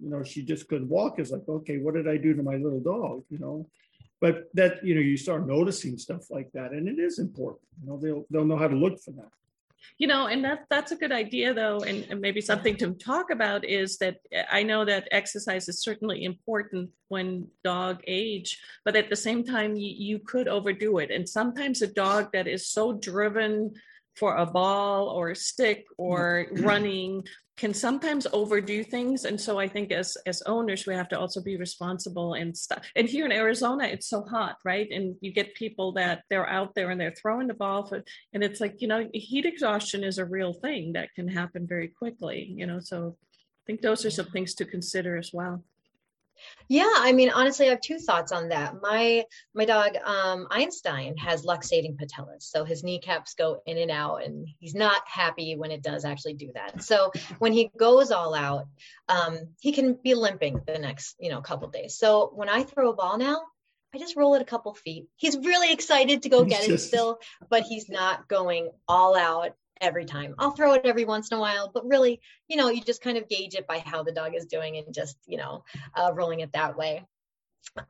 you 0.00 0.10
know, 0.10 0.22
she 0.22 0.42
just 0.42 0.68
couldn't 0.68 0.88
walk. 0.88 1.18
It's 1.18 1.30
like, 1.30 1.48
okay, 1.48 1.78
what 1.78 1.94
did 1.94 2.08
I 2.08 2.16
do 2.16 2.34
to 2.34 2.42
my 2.42 2.56
little 2.56 2.80
dog? 2.80 3.24
You 3.30 3.38
know, 3.38 3.68
but 4.20 4.44
that 4.54 4.84
you 4.84 4.94
know, 4.94 5.00
you 5.00 5.16
start 5.16 5.46
noticing 5.46 5.98
stuff 5.98 6.30
like 6.30 6.50
that, 6.52 6.72
and 6.72 6.88
it 6.88 6.98
is 6.98 7.18
important. 7.18 7.62
You 7.82 7.88
know, 7.88 7.98
they'll 7.98 8.26
they'll 8.30 8.44
know 8.44 8.56
how 8.58 8.68
to 8.68 8.76
look 8.76 9.00
for 9.00 9.12
that. 9.12 9.30
You 9.98 10.06
know, 10.06 10.26
and 10.26 10.44
that 10.44 10.64
that's 10.70 10.92
a 10.92 10.96
good 10.96 11.12
idea 11.12 11.52
though, 11.54 11.78
and, 11.78 12.06
and 12.10 12.20
maybe 12.20 12.40
something 12.40 12.76
to 12.76 12.94
talk 12.94 13.30
about 13.30 13.64
is 13.64 13.98
that 13.98 14.16
eh, 14.32 14.44
I 14.50 14.62
know 14.62 14.84
that 14.84 15.08
exercise 15.10 15.68
is 15.68 15.82
certainly 15.82 16.24
important 16.24 16.90
when 17.08 17.48
dog 17.64 18.00
age, 18.06 18.60
but 18.84 18.96
at 18.96 19.10
the 19.10 19.16
same 19.16 19.44
time, 19.44 19.76
you, 19.76 19.94
you 19.96 20.18
could 20.20 20.48
overdo 20.48 20.98
it, 20.98 21.10
and 21.10 21.28
sometimes 21.28 21.82
a 21.82 21.86
dog 21.86 22.30
that 22.32 22.46
is 22.46 22.68
so 22.68 22.92
driven 22.92 23.74
for 24.14 24.36
a 24.36 24.46
ball 24.46 25.08
or 25.08 25.30
a 25.30 25.36
stick 25.36 25.86
or 25.96 26.46
running 26.52 27.24
can 27.58 27.74
sometimes 27.74 28.26
overdo 28.32 28.82
things. 28.84 29.24
And 29.24 29.38
so 29.38 29.58
i 29.58 29.68
think 29.68 29.92
as 29.92 30.16
as 30.26 30.42
owners 30.42 30.86
we 30.86 30.94
have 30.94 31.08
to 31.10 31.18
also 31.18 31.40
be 31.42 31.56
responsible 31.56 32.34
and 32.34 32.56
stuff 32.56 32.82
and 32.96 33.08
here 33.08 33.26
in 33.26 33.32
arizona 33.32 33.84
it's 33.84 34.08
so 34.08 34.22
hot 34.22 34.56
right? 34.64 34.88
And 34.90 35.16
you 35.20 35.32
get 35.32 35.54
people 35.54 35.92
that 35.92 36.22
they're 36.28 36.48
out 36.48 36.74
there 36.74 36.90
and 36.90 37.00
they're 37.00 37.20
throwing 37.20 37.48
the 37.48 37.54
ball 37.54 37.86
for, 37.86 38.02
and 38.32 38.42
it's 38.44 38.60
like 38.60 38.80
you 38.82 38.88
know 38.88 39.08
heat 39.12 39.46
exhaustion 39.46 40.04
is 40.04 40.18
a 40.18 40.24
real 40.24 40.52
thing 40.52 40.92
that 40.94 41.14
can 41.16 41.28
happen 41.28 41.66
very 41.66 41.88
quickly 41.88 42.38
you 42.60 42.66
know? 42.66 42.80
So 42.80 43.16
i 43.60 43.62
think 43.66 43.80
those 43.80 44.04
are 44.06 44.10
some 44.18 44.30
things 44.30 44.54
to 44.54 44.64
consider 44.64 45.16
as 45.16 45.30
well 45.32 45.62
yeah, 46.68 46.92
I 46.96 47.12
mean, 47.12 47.30
honestly, 47.30 47.66
I 47.66 47.70
have 47.70 47.80
two 47.80 47.98
thoughts 47.98 48.32
on 48.32 48.48
that. 48.48 48.74
My 48.80 49.24
my 49.54 49.64
dog 49.64 49.96
um, 50.04 50.46
Einstein 50.50 51.16
has 51.16 51.44
luxating 51.44 51.96
patellas, 51.96 52.42
so 52.42 52.64
his 52.64 52.84
kneecaps 52.84 53.34
go 53.34 53.62
in 53.66 53.78
and 53.78 53.90
out, 53.90 54.24
and 54.24 54.46
he's 54.58 54.74
not 54.74 55.02
happy 55.06 55.56
when 55.56 55.70
it 55.70 55.82
does 55.82 56.04
actually 56.04 56.34
do 56.34 56.50
that. 56.54 56.82
So 56.82 57.12
when 57.38 57.52
he 57.52 57.70
goes 57.78 58.10
all 58.10 58.34
out, 58.34 58.66
um, 59.08 59.38
he 59.60 59.72
can 59.72 59.94
be 59.94 60.14
limping 60.14 60.60
the 60.66 60.78
next 60.78 61.16
you 61.18 61.30
know 61.30 61.40
couple 61.40 61.68
days. 61.68 61.96
So 61.96 62.30
when 62.34 62.48
I 62.48 62.62
throw 62.62 62.90
a 62.90 62.94
ball 62.94 63.18
now, 63.18 63.42
I 63.94 63.98
just 63.98 64.16
roll 64.16 64.34
it 64.34 64.42
a 64.42 64.46
couple 64.46 64.74
feet. 64.74 65.06
He's 65.16 65.36
really 65.38 65.72
excited 65.72 66.22
to 66.22 66.28
go 66.28 66.44
get 66.46 66.68
it 66.68 66.78
still, 66.78 67.18
but 67.48 67.62
he's 67.62 67.88
not 67.88 68.28
going 68.28 68.70
all 68.86 69.16
out 69.16 69.52
every 69.80 70.04
time. 70.04 70.34
I'll 70.38 70.52
throw 70.52 70.74
it 70.74 70.82
every 70.84 71.04
once 71.04 71.30
in 71.30 71.36
a 71.36 71.40
while, 71.40 71.70
but 71.72 71.86
really, 71.86 72.20
you 72.48 72.56
know, 72.56 72.68
you 72.68 72.80
just 72.80 73.02
kind 73.02 73.18
of 73.18 73.28
gauge 73.28 73.54
it 73.54 73.66
by 73.66 73.78
how 73.78 74.02
the 74.02 74.12
dog 74.12 74.34
is 74.34 74.46
doing 74.46 74.76
and 74.76 74.94
just, 74.94 75.16
you 75.26 75.38
know, 75.38 75.64
uh, 75.94 76.12
rolling 76.14 76.40
it 76.40 76.52
that 76.52 76.76
way. 76.76 77.04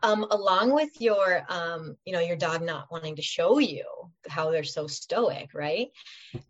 Um, 0.02 0.26
along 0.31 0.74
with 0.74 1.00
your, 1.00 1.44
um, 1.48 1.96
you 2.04 2.12
know, 2.12 2.20
your 2.20 2.37
dog 2.37 2.62
not 2.62 2.90
wanting 2.90 3.16
to 3.16 3.22
show 3.22 3.59
you 3.59 3.85
how 4.28 4.50
they're 4.50 4.64
so 4.64 4.87
stoic, 4.87 5.50
right? 5.54 5.88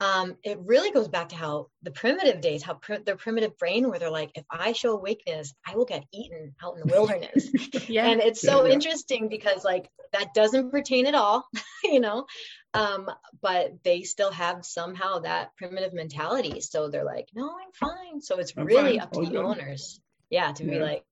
Um, 0.00 0.36
it 0.42 0.58
really 0.60 0.90
goes 0.90 1.08
back 1.08 1.28
to 1.28 1.36
how 1.36 1.68
the 1.82 1.90
primitive 1.90 2.40
days, 2.40 2.62
how 2.62 2.74
pr- 2.74 3.04
their 3.04 3.16
primitive 3.16 3.56
brain, 3.58 3.88
where 3.88 3.98
they're 3.98 4.10
like, 4.10 4.32
if 4.34 4.44
I 4.50 4.72
show 4.72 4.96
weakness, 4.96 5.54
I 5.66 5.76
will 5.76 5.84
get 5.84 6.04
eaten 6.12 6.54
out 6.62 6.74
in 6.74 6.80
the 6.80 6.92
wilderness. 6.92 7.88
yeah. 7.88 8.08
And 8.08 8.20
it's 8.20 8.40
so 8.40 8.62
yeah, 8.62 8.68
yeah. 8.68 8.74
interesting 8.74 9.28
because, 9.28 9.64
like, 9.64 9.88
that 10.12 10.34
doesn't 10.34 10.70
pertain 10.70 11.06
at 11.06 11.14
all, 11.14 11.46
you 11.84 12.00
know, 12.00 12.26
um, 12.74 13.10
but 13.40 13.82
they 13.84 14.02
still 14.02 14.32
have 14.32 14.64
somehow 14.64 15.20
that 15.20 15.56
primitive 15.56 15.92
mentality. 15.92 16.60
So 16.60 16.88
they're 16.88 17.04
like, 17.04 17.28
no, 17.34 17.48
I'm 17.48 17.72
fine. 17.72 18.20
So 18.20 18.38
it's 18.38 18.52
I'm 18.56 18.64
really 18.64 18.98
fine. 18.98 19.00
up 19.00 19.12
to 19.12 19.24
the 19.24 19.42
owners. 19.42 20.00
Yeah, 20.30 20.52
to 20.52 20.64
yeah. 20.64 20.70
be 20.70 20.78
like, 20.80 21.04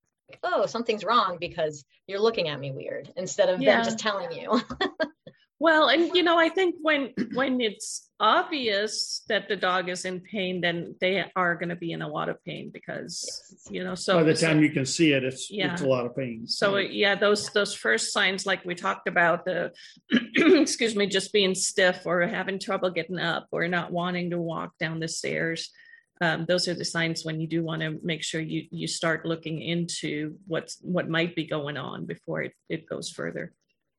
oh, 0.43 0.65
something's 0.65 1.03
wrong 1.03 1.37
because 1.39 1.85
you're 2.07 2.19
looking 2.19 2.47
at 2.47 2.59
me 2.59 2.71
weird 2.71 3.11
instead 3.15 3.49
of 3.49 3.61
yeah. 3.61 3.75
them 3.75 3.85
just 3.85 3.99
telling 3.99 4.31
you. 4.31 4.61
Well, 5.59 5.87
and 5.87 6.15
you 6.15 6.21
know, 6.21 6.37
I 6.37 6.49
think 6.49 6.75
when 6.81 7.13
when 7.33 7.59
it's 7.61 8.09
obvious 8.19 9.23
that 9.27 9.47
the 9.47 9.55
dog 9.55 9.89
is 9.89 10.05
in 10.05 10.19
pain, 10.21 10.61
then 10.61 10.95
they 11.01 11.25
are 11.35 11.55
going 11.55 11.69
to 11.69 11.75
be 11.75 11.93
in 11.93 12.03
a 12.03 12.07
lot 12.07 12.29
of 12.29 12.43
pain 12.45 12.69
because 12.71 13.25
yes. 13.51 13.67
you 13.71 13.83
know. 13.83 13.95
So 13.95 14.17
by 14.17 14.23
the 14.23 14.35
time 14.35 14.57
so, 14.57 14.61
you 14.61 14.69
can 14.69 14.85
see 14.85 15.13
it, 15.13 15.23
it's 15.23 15.49
yeah. 15.49 15.73
it's 15.73 15.81
a 15.81 15.87
lot 15.87 16.05
of 16.05 16.15
pain. 16.15 16.45
So 16.47 16.77
yeah. 16.77 16.89
yeah, 16.91 17.15
those 17.15 17.49
those 17.49 17.73
first 17.73 18.13
signs, 18.13 18.45
like 18.45 18.63
we 18.65 18.75
talked 18.75 19.07
about, 19.07 19.45
the 19.45 19.71
excuse 20.35 20.95
me, 20.95 21.07
just 21.07 21.33
being 21.33 21.55
stiff 21.55 22.03
or 22.05 22.21
having 22.21 22.59
trouble 22.59 22.91
getting 22.91 23.19
up 23.19 23.47
or 23.51 23.67
not 23.67 23.91
wanting 23.91 24.29
to 24.31 24.39
walk 24.39 24.77
down 24.79 24.99
the 24.99 25.07
stairs. 25.07 25.71
Um, 26.21 26.45
those 26.47 26.67
are 26.67 26.73
the 26.73 26.85
signs 26.85 27.23
when 27.23 27.39
you 27.39 27.47
do 27.47 27.63
want 27.63 27.81
to 27.81 27.99
make 28.03 28.23
sure 28.23 28.41
you 28.41 28.67
you 28.71 28.87
start 28.87 29.25
looking 29.25 29.61
into 29.61 30.37
what's 30.47 30.77
what 30.81 31.09
might 31.09 31.35
be 31.35 31.45
going 31.45 31.77
on 31.77 32.05
before 32.05 32.41
it, 32.41 32.53
it 32.69 32.89
goes 32.89 33.09
further. 33.09 33.53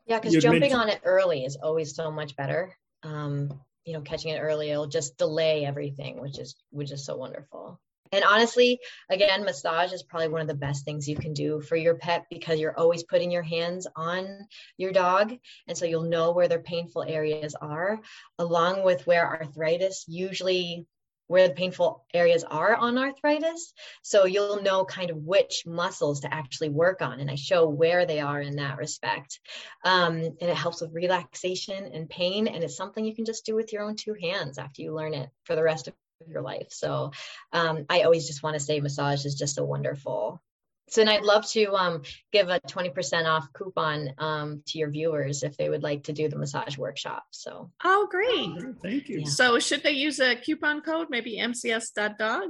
Yeah, 0.07 0.19
because 0.19 0.43
jumping 0.43 0.61
mentioned- 0.61 0.81
on 0.81 0.89
it 0.89 1.01
early 1.05 1.45
is 1.45 1.57
always 1.57 1.95
so 1.95 2.11
much 2.11 2.35
better. 2.35 2.77
Um, 3.03 3.61
you 3.85 3.93
know, 3.93 4.01
catching 4.01 4.33
it 4.33 4.41
early, 4.41 4.71
it'll 4.71 4.87
just 4.87 5.17
delay 5.17 5.65
everything, 5.65 6.21
which 6.21 6.39
is 6.39 6.57
which 6.71 6.91
is 6.91 7.05
so 7.05 7.17
wonderful. 7.17 7.81
And 8.11 8.25
honestly, 8.25 8.81
again, 9.11 9.45
massage 9.45 9.93
is 9.93 10.03
probably 10.03 10.29
one 10.29 10.41
of 10.41 10.49
the 10.49 10.55
best 10.55 10.85
things 10.85 11.09
you 11.09 11.17
can 11.17 11.35
do 11.35 11.61
for 11.61 11.77
your 11.77 11.97
pet 11.97 12.25
because 12.31 12.59
you're 12.59 12.79
always 12.79 13.03
putting 13.03 13.31
your 13.31 13.43
hands 13.43 13.87
on 13.97 14.47
your 14.79 14.93
dog. 14.93 15.35
And 15.67 15.77
so 15.77 15.85
you'll 15.85 16.03
know 16.09 16.33
where 16.33 16.49
their 16.49 16.63
painful 16.63 17.03
areas 17.03 17.55
are, 17.55 18.01
along 18.39 18.83
with 18.83 19.07
where 19.07 19.27
arthritis 19.27 20.07
usually 20.09 20.87
where 21.29 21.47
the 21.47 21.55
painful 21.55 22.05
areas 22.13 22.43
are 22.43 22.75
on 22.75 22.99
arthritis. 22.99 23.73
So 24.03 24.25
you'll 24.25 24.63
know 24.63 24.85
kind 24.85 25.11
of 25.11 25.19
which 25.19 25.65
muscles 25.67 26.21
to 26.21 26.35
actually 26.35 26.71
work 26.71 27.01
on. 27.01 27.21
And 27.21 27.31
I 27.31 27.37
show 27.37 27.69
where 27.69 28.05
they 28.05 28.21
are 28.21 28.41
in 28.41 28.57
that 28.57 28.79
respect. 28.79 29.39
Um, 29.85 30.17
and 30.17 30.37
it 30.41 30.57
helps 30.57 30.81
with 30.81 30.93
relaxation 30.93 31.91
and 31.93 32.09
pain. 32.09 32.49
And 32.49 32.65
it's 32.65 32.77
something 32.77 33.05
you 33.05 33.15
can 33.15 33.25
just 33.25 33.47
do 33.47 33.55
with 33.55 33.73
your 33.73 33.85
own 33.85 33.95
two 33.95 34.15
hands 34.21 34.59
after 34.59 34.83
you 34.83 34.95
learn 34.95 35.15
it 35.15 35.31
for 35.45 35.55
the 35.55 35.63
rest 35.63 35.87
of 35.87 35.95
your 36.27 36.43
life. 36.43 36.69
So 36.71 37.13
um, 37.53 37.87
I 37.89 38.03
always 38.03 38.27
just 38.27 38.43
want 38.43 38.55
to 38.55 38.61
say 38.61 38.81
massage 38.81 39.25
is 39.25 39.37
just 39.37 39.59
a 39.59 39.65
wonderful 39.65 40.43
so 40.89 41.03
and 41.03 41.11
I'd 41.11 41.23
love 41.23 41.47
to 41.51 41.73
um, 41.75 42.03
give 42.33 42.49
a 42.49 42.61
20% 42.61 43.27
off 43.27 43.53
coupon 43.53 44.15
um, 44.19 44.63
to 44.67 44.79
your 44.79 44.91
viewers 44.91 45.43
if 45.43 45.57
they 45.57 45.69
would 45.69 45.83
like 45.83 46.05
to 46.05 46.13
do 46.13 46.29
the 46.29 46.39
massage 46.39 46.77
workshop. 46.79 47.25
So 47.31 47.71
oh 47.85 48.09
great. 48.11 48.31
Oh, 48.31 48.75
thank 48.83 49.09
you. 49.09 49.21
Yeah. 49.21 49.29
So 49.29 49.59
should 49.59 49.83
they 49.83 49.93
use 49.93 50.21
a 50.21 50.37
coupon 50.37 50.81
code, 50.81 51.09
maybe 51.11 51.39
MCS.dog? 51.39 52.49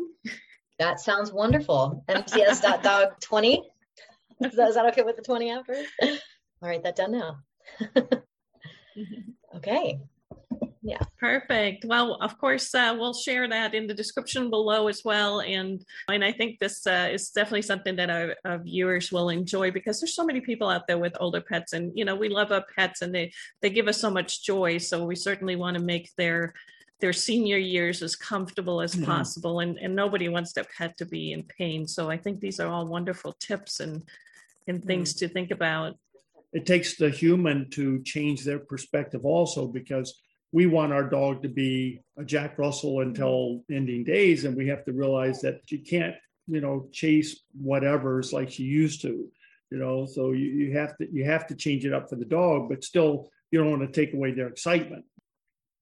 That 0.78 1.00
sounds 1.00 1.32
wonderful. 1.32 2.04
MCS.dog20. 2.08 3.62
Is 4.40 4.54
that, 4.54 4.68
is 4.68 4.76
that 4.76 4.86
okay 4.92 5.02
with 5.02 5.16
the 5.16 5.22
20 5.22 5.50
after? 5.50 5.74
I'll 6.62 6.80
that 6.82 6.94
done 6.94 7.10
now. 7.10 7.38
okay. 9.56 9.98
Yeah. 10.88 11.02
Perfect. 11.20 11.84
Well, 11.84 12.14
of 12.22 12.38
course, 12.38 12.74
uh, 12.74 12.96
we'll 12.98 13.12
share 13.12 13.46
that 13.46 13.74
in 13.74 13.86
the 13.86 13.92
description 13.92 14.48
below 14.48 14.88
as 14.88 15.04
well. 15.04 15.40
And 15.40 15.84
and 16.08 16.24
I 16.24 16.32
think 16.32 16.58
this 16.58 16.86
uh, 16.86 17.10
is 17.12 17.28
definitely 17.28 17.62
something 17.62 17.94
that 17.96 18.08
our, 18.08 18.34
our, 18.46 18.58
viewers 18.58 19.12
will 19.12 19.28
enjoy 19.28 19.70
because 19.70 20.00
there's 20.00 20.14
so 20.14 20.24
many 20.24 20.40
people 20.40 20.70
out 20.70 20.86
there 20.86 20.96
with 20.96 21.14
older 21.20 21.42
pets, 21.42 21.74
and 21.74 21.92
you 21.94 22.06
know 22.06 22.16
we 22.16 22.30
love 22.30 22.52
our 22.52 22.64
pets, 22.74 23.02
and 23.02 23.14
they 23.14 23.30
they 23.60 23.68
give 23.68 23.86
us 23.86 24.00
so 24.00 24.10
much 24.10 24.42
joy. 24.42 24.78
So 24.78 25.04
we 25.04 25.14
certainly 25.14 25.56
want 25.56 25.76
to 25.76 25.82
make 25.82 26.10
their 26.16 26.54
their 27.00 27.12
senior 27.12 27.58
years 27.58 28.00
as 28.02 28.16
comfortable 28.16 28.80
as 28.80 28.94
mm-hmm. 28.94 29.04
possible, 29.04 29.60
and 29.60 29.76
and 29.78 29.94
nobody 29.94 30.30
wants 30.30 30.54
their 30.54 30.66
pet 30.78 30.96
to 30.96 31.04
be 31.04 31.32
in 31.32 31.42
pain. 31.42 31.86
So 31.86 32.10
I 32.10 32.16
think 32.16 32.40
these 32.40 32.60
are 32.60 32.68
all 32.68 32.86
wonderful 32.86 33.34
tips 33.38 33.80
and 33.80 34.02
and 34.66 34.82
things 34.82 35.12
mm-hmm. 35.12 35.26
to 35.26 35.32
think 35.34 35.50
about. 35.50 35.96
It 36.54 36.64
takes 36.64 36.96
the 36.96 37.10
human 37.10 37.68
to 37.72 38.02
change 38.04 38.42
their 38.42 38.58
perspective 38.58 39.26
also 39.26 39.66
because 39.66 40.18
we 40.52 40.66
want 40.66 40.92
our 40.92 41.04
dog 41.04 41.42
to 41.42 41.48
be 41.48 42.00
a 42.16 42.24
Jack 42.24 42.58
Russell 42.58 43.00
until 43.00 43.64
ending 43.70 44.04
days, 44.04 44.44
and 44.44 44.56
we 44.56 44.68
have 44.68 44.84
to 44.86 44.92
realize 44.92 45.40
that 45.42 45.60
you 45.70 45.80
can't, 45.80 46.14
you 46.46 46.60
know, 46.60 46.88
chase 46.92 47.42
whatever's 47.60 48.32
like 48.32 48.50
she 48.50 48.62
used 48.62 49.02
to, 49.02 49.28
you 49.70 49.78
know. 49.78 50.06
So 50.06 50.32
you, 50.32 50.46
you 50.46 50.78
have 50.78 50.96
to 50.98 51.06
you 51.12 51.24
have 51.24 51.46
to 51.48 51.54
change 51.54 51.84
it 51.84 51.92
up 51.92 52.08
for 52.08 52.16
the 52.16 52.24
dog, 52.24 52.68
but 52.68 52.84
still 52.84 53.28
you 53.50 53.58
don't 53.58 53.78
want 53.78 53.92
to 53.92 54.00
take 54.00 54.14
away 54.14 54.32
their 54.32 54.48
excitement. 54.48 55.04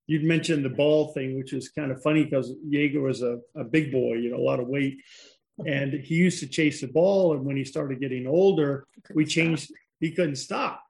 You'd 0.08 0.24
mentioned 0.24 0.64
the 0.64 0.70
ball 0.70 1.12
thing, 1.12 1.36
which 1.36 1.52
is 1.52 1.68
kind 1.68 1.90
of 1.90 2.02
funny 2.02 2.24
because 2.24 2.52
Jaeger 2.68 3.00
was 3.00 3.22
a, 3.22 3.38
a 3.56 3.64
big 3.64 3.90
boy, 3.90 4.14
you 4.14 4.30
know, 4.30 4.36
a 4.36 4.48
lot 4.48 4.60
of 4.60 4.68
weight, 4.68 4.98
and 5.64 5.92
he 5.92 6.16
used 6.16 6.40
to 6.40 6.46
chase 6.48 6.80
the 6.80 6.88
ball. 6.88 7.34
And 7.34 7.44
when 7.44 7.56
he 7.56 7.64
started 7.64 8.00
getting 8.00 8.26
older, 8.26 8.86
we 9.14 9.24
changed. 9.24 9.70
He 10.00 10.10
couldn't 10.10 10.36
stop 10.36 10.85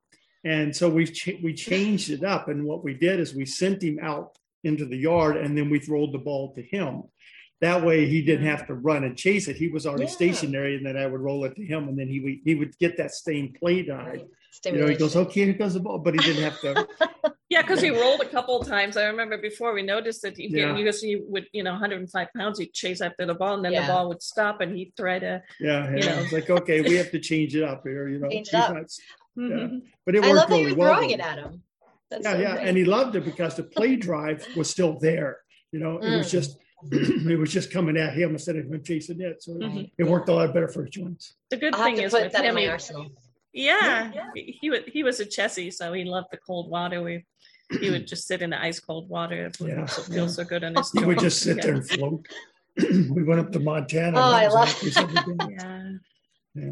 and 0.54 0.74
so 0.78 0.84
we 0.88 1.04
ch- 1.20 1.38
we 1.46 1.52
changed 1.70 2.08
it 2.16 2.22
up, 2.34 2.44
and 2.52 2.58
what 2.70 2.80
we 2.86 2.94
did 3.06 3.16
is 3.20 3.34
we 3.34 3.46
sent 3.62 3.78
him 3.88 3.98
out 4.10 4.26
into 4.68 4.84
the 4.92 4.96
yard, 5.08 5.34
and 5.42 5.50
then 5.56 5.68
we 5.70 5.78
rolled 5.88 6.12
the 6.14 6.18
ball 6.30 6.44
to 6.56 6.62
him. 6.62 6.92
that 7.68 7.82
way 7.88 7.98
he 8.14 8.20
didn't 8.28 8.44
have 8.54 8.66
to 8.66 8.74
run 8.74 9.02
and 9.06 9.16
chase 9.16 9.44
it. 9.48 9.56
He 9.64 9.68
was 9.76 9.86
already 9.86 10.04
Yeah. 10.04 10.10
stationary, 10.20 10.72
and 10.76 10.84
then 10.86 10.96
I 11.02 11.06
would 11.06 11.22
roll 11.28 11.40
it 11.46 11.54
to 11.56 11.64
him, 11.72 11.82
and 11.88 11.96
then 11.98 12.08
he 12.14 12.18
would 12.24 12.38
he 12.48 12.54
would 12.60 12.72
get 12.84 12.92
that 12.98 13.12
same 13.28 13.46
play 13.60 13.78
time. 13.82 14.06
Right. 14.06 14.26
You 14.74 14.78
know, 14.80 14.88
he 14.92 14.94
goes, 15.04 15.14
okay, 15.22 15.44
here 15.46 15.54
goes 15.54 15.72
the 15.74 15.80
ball, 15.86 15.98
but 16.06 16.12
he 16.16 16.20
didn't 16.20 16.44
have 16.48 16.60
to. 16.66 16.72
Yeah, 17.54 17.62
because 17.62 17.80
he 17.80 17.90
rolled 18.02 18.20
a 18.28 18.30
couple 18.36 18.60
of 18.60 18.66
times. 18.66 18.96
I 18.96 19.04
remember 19.12 19.38
before 19.38 19.72
we 19.72 19.82
noticed 19.94 20.20
that 20.22 20.36
he 20.36 20.48
Yeah. 20.48 20.72
because 20.74 21.00
he 21.00 21.12
would, 21.32 21.46
you 21.52 21.62
know, 21.62 21.70
105 21.74 22.28
pounds, 22.36 22.58
he'd 22.58 22.72
chase 22.82 23.00
after 23.00 23.24
the 23.24 23.34
ball 23.42 23.54
and 23.54 23.64
then 23.64 23.72
Yeah. 23.72 23.82
the 23.86 23.92
ball 23.92 24.08
would 24.10 24.20
stop 24.32 24.60
and 24.62 24.70
he'd 24.76 24.92
try 25.02 25.16
to. 25.26 25.32
Yeah, 25.60 25.88
You 25.92 25.96
yeah. 25.98 26.06
know. 26.16 26.22
it's 26.22 26.32
like 26.38 26.50
okay, 26.58 26.78
we 26.88 26.94
have 26.96 27.10
to 27.12 27.20
change 27.20 27.54
it 27.58 27.62
up 27.62 27.82
here. 27.86 28.08
You 28.12 28.18
know, 28.18 28.28
Change 28.28 28.48
it 28.48 28.54
up. 28.54 28.74
not- 28.74 28.90
Mhm. 29.36 29.82
but 30.04 30.14
it 30.16 30.24
I 30.24 30.28
worked 30.28 30.36
love 30.36 30.48
that 30.48 30.54
really 30.56 30.66
you're 30.68 30.76
well. 30.76 30.94
throwing 30.94 31.08
though. 31.08 31.14
it 31.14 31.20
at 31.20 31.38
him. 31.38 31.62
That's 32.10 32.24
yeah, 32.24 32.32
so 32.32 32.38
yeah, 32.40 32.54
great. 32.54 32.68
and 32.68 32.76
he 32.76 32.84
loved 32.84 33.16
it 33.16 33.24
because 33.24 33.56
the 33.56 33.64
play 33.64 33.96
drive 33.96 34.46
was 34.56 34.70
still 34.70 34.98
there. 34.98 35.38
You 35.72 35.80
know, 35.80 35.98
it 35.98 36.16
was 36.16 36.28
Mm. 36.28 36.30
just 36.30 36.58
it 36.92 37.38
was 37.38 37.52
just 37.52 37.70
coming 37.72 37.96
at 37.96 38.14
him 38.14 38.30
instead 38.32 38.56
of 38.56 38.66
him 38.66 38.82
chasing 38.82 39.20
it. 39.20 39.42
So 39.42 39.52
Mhm. 39.54 39.90
it 39.98 40.04
worked 40.04 40.28
a 40.28 40.32
lot 40.32 40.52
better 40.54 40.68
for 40.68 40.84
his 40.84 40.90
joints. 40.90 41.34
The 41.50 41.56
good 41.56 41.74
I'll 41.74 41.82
thing 41.84 41.98
is 41.98 42.12
with 42.12 42.32
that 42.32 42.40
in 42.44 42.50
him, 42.50 42.54
my 42.54 42.60
he- 42.76 43.10
yeah, 43.52 44.12
Yeah. 44.14 44.30
he 44.34 44.58
he 44.60 44.70
was 44.70 44.80
he 44.86 45.02
was 45.02 45.18
a 45.20 45.24
Chessie, 45.26 45.72
so 45.72 45.92
he 45.92 46.04
loved 46.04 46.28
the 46.30 46.36
cold 46.36 46.70
water. 46.70 47.02
We 47.02 47.24
he 47.80 47.90
would 47.90 48.06
just 48.06 48.26
sit 48.28 48.42
in 48.42 48.50
the 48.50 48.62
ice 48.62 48.78
cold 48.78 49.08
water. 49.08 49.46
It 49.46 49.56
Yeah, 49.60 49.86
so- 49.86 50.02
yeah. 50.08 50.14
feel 50.14 50.28
so 50.28 50.44
good 50.44 50.62
on 50.62 50.74
his. 50.76 50.92
He 50.98 51.04
would 51.04 51.18
just 51.18 51.40
sit 51.42 51.56
Yeah. 51.56 51.62
there 51.64 51.74
and 51.74 51.88
float. 51.88 52.26
we 53.16 53.22
went 53.24 53.40
up 53.40 53.50
to 53.52 53.58
Montana. 53.58 54.18
Oh, 54.18 54.22
I 54.22 54.46
love- 54.46 54.68
like 54.68 54.82
we 54.82 54.90
said 54.90 55.08
we 55.08 55.14
did. 55.14 55.50
Yeah. 55.58 55.92
Yeah. 56.54 56.70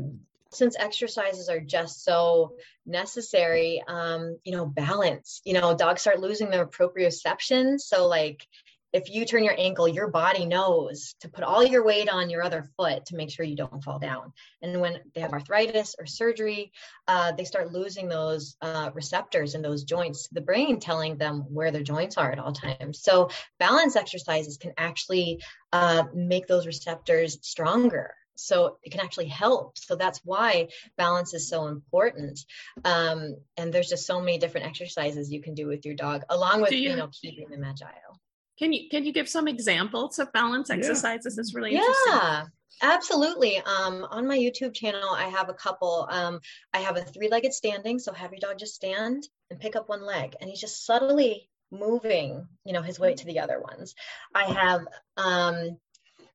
Since 0.55 0.77
exercises 0.79 1.49
are 1.49 1.61
just 1.61 2.05
so 2.05 2.55
necessary 2.87 3.83
um 3.89 4.39
you 4.45 4.53
know 4.53 4.67
balance 4.67 5.41
you 5.45 5.55
know 5.55 5.75
dogs 5.75 6.03
start 6.03 6.21
losing 6.21 6.51
their 6.51 6.67
proprioception. 6.67 7.81
So 7.81 8.07
like 8.07 8.47
if 8.93 9.11
you 9.11 9.25
turn 9.25 9.43
your 9.43 9.57
ankle 9.59 9.89
your 9.89 10.09
body 10.09 10.47
knows 10.47 11.17
to 11.21 11.29
put 11.29 11.43
all 11.45 11.65
your 11.65 11.85
weight 11.85 12.09
on 12.09 12.31
your 12.31 12.43
other 12.43 12.63
foot 12.77 13.07
to 13.07 13.17
make 13.17 13.31
sure 13.31 13.45
you 13.45 13.57
don't 13.57 13.83
fall 13.83 13.99
down. 13.99 14.33
And 14.63 14.81
when 14.81 15.01
they 15.15 15.21
have 15.21 15.33
arthritis 15.33 15.97
or 15.99 16.07
surgery 16.07 16.73
uh, 17.09 17.33
they 17.33 17.45
start 17.45 17.73
losing 17.73 18.09
those 18.09 18.57
uh, 18.61 18.91
receptors 18.95 19.55
in 19.55 19.63
those 19.63 19.85
joints 19.85 20.29
the 20.31 20.41
brain 20.41 20.79
telling 20.79 21.17
them 21.17 21.47
where 21.53 21.71
their 21.71 21.83
joints 21.83 22.17
are 22.19 22.31
at 22.31 22.39
all 22.39 22.53
times. 22.53 23.03
So 23.03 23.31
balance 23.59 23.97
exercises 23.97 24.59
can 24.59 24.73
actually 24.77 25.43
uh, 25.73 26.05
make 26.15 26.47
those 26.47 26.67
receptors 26.67 27.39
stronger 27.43 28.15
so 28.35 28.79
it 28.83 28.91
can 28.91 29.01
actually 29.01 29.27
help. 29.29 29.79
So 29.79 29.97
that's 29.97 30.21
why 30.25 30.69
balance 30.97 31.35
is 31.35 31.49
so 31.49 31.67
important. 31.67 32.41
Um, 32.85 33.37
and 33.57 33.73
there's 33.73 33.89
just 33.89 34.07
so 34.07 34.21
many 34.21 34.39
different 34.39 34.67
exercises 34.67 35.33
you 35.33 35.41
can 35.43 35.55
do 35.55 35.67
with 35.67 35.85
your 35.87 35.95
dog 35.95 36.23
along 36.31 36.61
with 36.61 36.71
Do 36.71 36.77
you, 36.77 36.91
you- 36.91 36.97
know 36.97 37.09
keeping 37.21 37.49
them 37.51 37.65
agile. 37.65 38.21
Can 38.59 38.73
you 38.73 38.89
can 38.89 39.05
you 39.05 39.13
give 39.13 39.29
some 39.29 39.49
examples 39.49 40.19
of 40.21 40.33
balance 40.33 40.71
exercises? 40.71 41.39
It's 41.39 41.55
really 41.55 41.73
interesting. 41.75 42.13
yeah 42.13 42.45
absolutely. 42.83 43.59
Um, 43.59 44.07
on 44.11 44.27
my 44.27 44.39
youtube 44.39 44.75
channel 44.75 45.11
i 45.11 45.25
have 45.29 45.49
a 45.49 45.55
couple. 45.55 46.07
Um, 46.11 46.41
i 46.73 46.79
have 46.79 46.97
a 46.97 47.03
three-legged 47.03 47.53
standing 47.53 47.99
so 47.99 48.13
have 48.13 48.31
your 48.33 48.41
dog 48.41 48.59
just 48.59 48.75
stand 48.75 49.27
and 49.51 49.59
pick 49.61 49.75
up 49.77 49.89
one 49.89 50.05
leg 50.05 50.35
and 50.41 50.49
he's 50.51 50.61
just 50.61 50.85
subtly 50.87 51.49
moving 51.71 52.47
you 52.65 52.73
know 52.73 52.83
his 52.83 53.01
weight 53.01 53.17
to 53.19 53.27
the 53.27 53.41
other 53.41 53.61
ones. 53.61 53.95
I 54.35 54.45
have 54.45 54.87
um, 55.17 55.79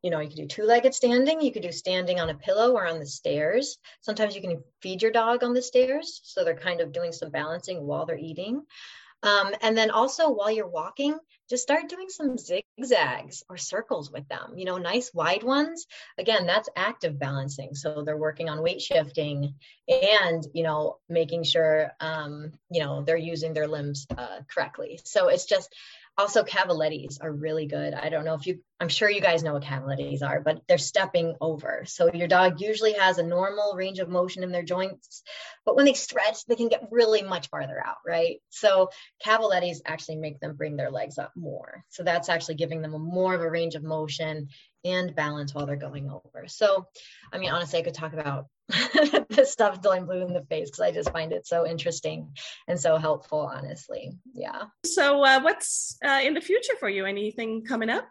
you 0.02 0.10
know 0.10 0.20
you 0.20 0.28
could 0.28 0.38
do 0.38 0.48
two-legged 0.48 0.94
standing 0.94 1.42
you 1.42 1.52
could 1.52 1.64
do 1.64 1.72
standing 1.72 2.20
on 2.20 2.30
a 2.30 2.36
pillow 2.36 2.74
or 2.74 2.88
on 2.88 3.00
the 3.00 3.06
stairs. 3.06 3.78
Sometimes 4.02 4.36
you 4.36 4.42
can 4.42 4.64
feed 4.82 5.02
your 5.02 5.12
dog 5.12 5.44
on 5.44 5.54
the 5.54 5.62
stairs 5.62 6.22
so 6.24 6.44
they're 6.44 6.56
kind 6.56 6.82
of 6.82 6.92
doing 6.92 7.12
some 7.12 7.32
balancing 7.32 7.86
while 7.86 8.06
they're 8.06 8.18
eating. 8.18 8.64
Um, 9.22 9.54
and 9.62 9.78
then 9.78 9.92
also 9.92 10.30
while 10.30 10.50
you're 10.50 10.68
walking 10.68 11.18
just 11.50 11.64
start 11.64 11.90
doing 11.90 12.10
some 12.10 12.38
zigzags 12.38 13.44
or 13.50 13.58
circles 13.58 14.12
with 14.12 14.28
them 14.30 14.54
you 14.56 14.66
know 14.66 14.78
nice 14.78 15.14
wide 15.14 15.44
ones. 15.44 15.88
Again 16.18 16.46
that's 16.46 16.70
active 16.76 17.20
balancing. 17.20 17.76
So 17.76 18.04
they're 18.04 18.18
working 18.18 18.50
on 18.50 18.62
weight 18.62 18.82
shifting 18.82 19.56
and 19.90 20.46
you 20.54 20.64
know 20.64 21.00
making 21.10 21.44
sure 21.44 21.92
um, 22.00 22.52
you 22.70 22.82
know 22.82 23.04
they're 23.04 23.18
using 23.18 23.54
their 23.54 23.68
limbs 23.68 24.08
uh, 24.18 24.40
correctly. 24.48 25.00
So 25.04 25.28
it's 25.28 25.46
just 25.46 25.74
also 26.20 26.44
cavalettis 26.44 27.20
are 27.22 27.32
really 27.32 27.66
good. 27.66 27.94
I 27.94 28.10
don't 28.10 28.26
know 28.26 28.34
if 28.34 28.46
you 28.46 28.60
i'm 28.82 28.90
sure 28.90 29.10
you 29.10 29.20
guys 29.22 29.44
know 29.44 29.54
what 29.54 29.64
cavalettis 29.64 30.22
are 30.22 30.42
but 30.42 30.62
they're 30.68 30.78
stepping 30.78 31.36
over. 31.40 31.84
So 31.88 32.12
your 32.14 32.28
dog 32.28 32.60
usually 32.60 32.94
has 32.94 33.18
a 33.18 33.24
normal 33.24 33.74
range 33.76 34.00
of 34.00 34.10
motion 34.10 34.44
in 34.44 34.52
their 34.52 34.64
joints 34.64 35.24
but 35.66 35.76
when 35.78 35.86
they 35.86 35.94
stretch 35.94 36.46
they 36.46 36.56
can 36.56 36.68
get 36.68 36.90
really 36.92 37.22
much 37.22 37.48
farther 37.50 37.82
out 37.84 37.98
right? 38.06 38.42
So 38.50 38.90
cavalettis 39.26 39.78
actually 39.86 40.18
make 40.18 40.40
them 40.42 40.58
bring 40.58 40.76
their 40.76 40.92
legs 40.92 41.18
up 41.18 41.32
more. 41.36 41.86
So 41.90 42.04
that's 42.04 42.30
actually 42.30 42.56
giving 42.56 42.82
them 42.82 42.94
a 42.94 43.00
more 43.00 43.34
of 43.34 43.42
a 43.42 43.50
range 43.50 43.76
of 43.76 43.84
motion 43.84 44.50
and 44.84 45.16
balance 45.16 45.54
while 45.54 45.66
they're 45.66 45.78
going 45.78 46.10
over. 46.10 46.48
So 46.48 46.86
i 47.32 47.38
mean 47.38 47.50
honestly 47.50 47.80
i 47.80 47.84
could 47.84 47.94
talk 47.94 48.14
about 48.14 48.48
this 49.30 49.52
stuff 49.52 49.80
i'm 49.90 50.06
blue 50.06 50.26
in 50.26 50.34
the 50.34 50.44
face 50.44 50.70
because 50.70 50.82
i 50.82 50.92
just 50.92 51.12
find 51.12 51.32
it 51.34 51.48
so 51.48 51.66
interesting 51.66 52.30
and 52.68 52.80
so 52.80 52.98
helpful 52.98 53.50
honestly 53.54 54.12
yeah 54.34 54.64
So, 54.86 55.24
uh, 55.24 55.42
what's 55.42 55.98
uh, 56.04 56.20
in 56.24 56.34
the 56.34 56.42
future 56.42 56.74
for 56.80 56.90
you? 56.90 57.06
Anything 57.06 57.64
coming 57.64 57.90
up? 57.90 58.10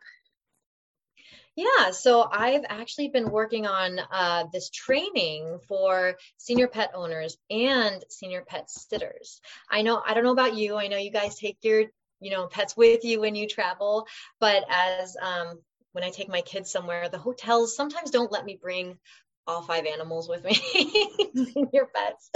Yeah, 1.56 1.90
so 1.90 2.28
I've 2.30 2.64
actually 2.68 3.08
been 3.08 3.30
working 3.30 3.66
on 3.66 3.98
uh, 4.12 4.44
this 4.52 4.70
training 4.70 5.58
for 5.66 6.16
senior 6.36 6.68
pet 6.68 6.92
owners 6.94 7.36
and 7.50 8.04
senior 8.08 8.44
pet 8.46 8.70
sitters. 8.70 9.40
I 9.68 9.82
know, 9.82 10.00
I 10.06 10.14
don't 10.14 10.22
know 10.22 10.32
about 10.32 10.54
you. 10.54 10.76
I 10.76 10.86
know 10.86 10.98
you 10.98 11.10
guys 11.10 11.36
take 11.36 11.58
your, 11.62 11.86
you 12.20 12.30
know, 12.30 12.46
pets 12.46 12.76
with 12.76 13.04
you 13.04 13.20
when 13.20 13.34
you 13.34 13.48
travel, 13.48 14.06
but 14.38 14.64
as 14.70 15.16
um, 15.20 15.58
when 15.92 16.04
I 16.04 16.10
take 16.10 16.28
my 16.28 16.42
kids 16.42 16.70
somewhere, 16.70 17.08
the 17.08 17.18
hotels 17.18 17.74
sometimes 17.74 18.12
don't 18.12 18.30
let 18.30 18.44
me 18.44 18.56
bring 18.60 18.98
all 19.48 19.62
five 19.62 19.86
animals 19.86 20.28
with 20.28 20.44
me, 20.44 20.54
senior 21.52 21.88
pets. 21.94 22.30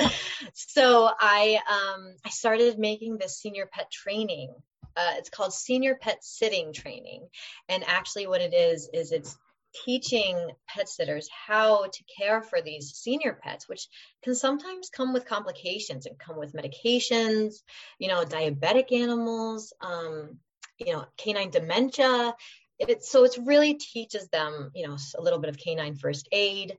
So 0.54 1.10
I 1.18 1.60
um, 1.70 2.14
I 2.24 2.30
started 2.30 2.78
making 2.78 3.18
this 3.18 3.38
senior 3.38 3.66
pet 3.70 3.90
training. 3.90 4.52
Uh, 4.96 5.12
it's 5.16 5.30
called 5.30 5.54
senior 5.54 5.94
pet 5.94 6.22
sitting 6.22 6.72
training 6.72 7.26
and 7.68 7.84
actually, 7.86 8.26
what 8.26 8.40
it 8.40 8.54
is, 8.54 8.88
is 8.92 9.12
it's 9.12 9.36
teaching 9.84 10.50
pet 10.68 10.88
sitters 10.88 11.28
how 11.30 11.86
to 11.86 12.04
care 12.18 12.42
for 12.42 12.60
these 12.60 12.92
senior 12.92 13.38
pets, 13.42 13.68
which 13.68 13.88
can 14.22 14.34
sometimes 14.34 14.90
come 14.90 15.12
with 15.12 15.24
complications 15.24 16.06
and 16.06 16.18
come 16.18 16.36
with 16.36 16.52
medications, 16.52 17.62
you 17.98 18.08
know, 18.08 18.24
diabetic 18.24 18.92
animals, 18.92 19.72
um, 19.80 20.38
you 20.78 20.92
know, 20.92 21.06
canine 21.16 21.50
dementia. 21.50 22.34
It, 22.78 23.04
so 23.04 23.24
it 23.24 23.36
really 23.44 23.74
teaches 23.74 24.28
them, 24.28 24.70
you 24.74 24.86
know, 24.86 24.96
a 25.16 25.22
little 25.22 25.38
bit 25.38 25.50
of 25.50 25.58
canine 25.58 25.94
first 25.94 26.28
aid, 26.32 26.78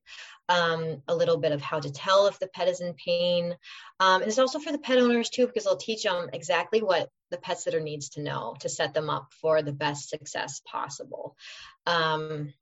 um, 0.49 1.01
a 1.07 1.15
little 1.15 1.37
bit 1.37 1.53
of 1.53 1.61
how 1.61 1.79
to 1.79 1.91
tell 1.91 2.27
if 2.27 2.39
the 2.39 2.47
pet 2.47 2.67
is 2.67 2.81
in 2.81 2.93
pain. 2.93 3.55
Um, 3.99 4.21
and 4.21 4.29
it's 4.29 4.39
also 4.39 4.59
for 4.59 4.71
the 4.71 4.79
pet 4.79 4.99
owners 4.99 5.29
too, 5.29 5.47
because 5.47 5.63
they'll 5.63 5.77
teach 5.77 6.03
them 6.03 6.29
exactly 6.33 6.81
what 6.81 7.09
the 7.31 7.37
pet 7.37 7.59
sitter 7.59 7.79
needs 7.79 8.09
to 8.09 8.21
know 8.21 8.55
to 8.59 8.69
set 8.69 8.93
them 8.93 9.09
up 9.09 9.31
for 9.41 9.61
the 9.61 9.71
best 9.71 10.09
success 10.09 10.61
possible. 10.65 11.37
Um, 11.85 12.53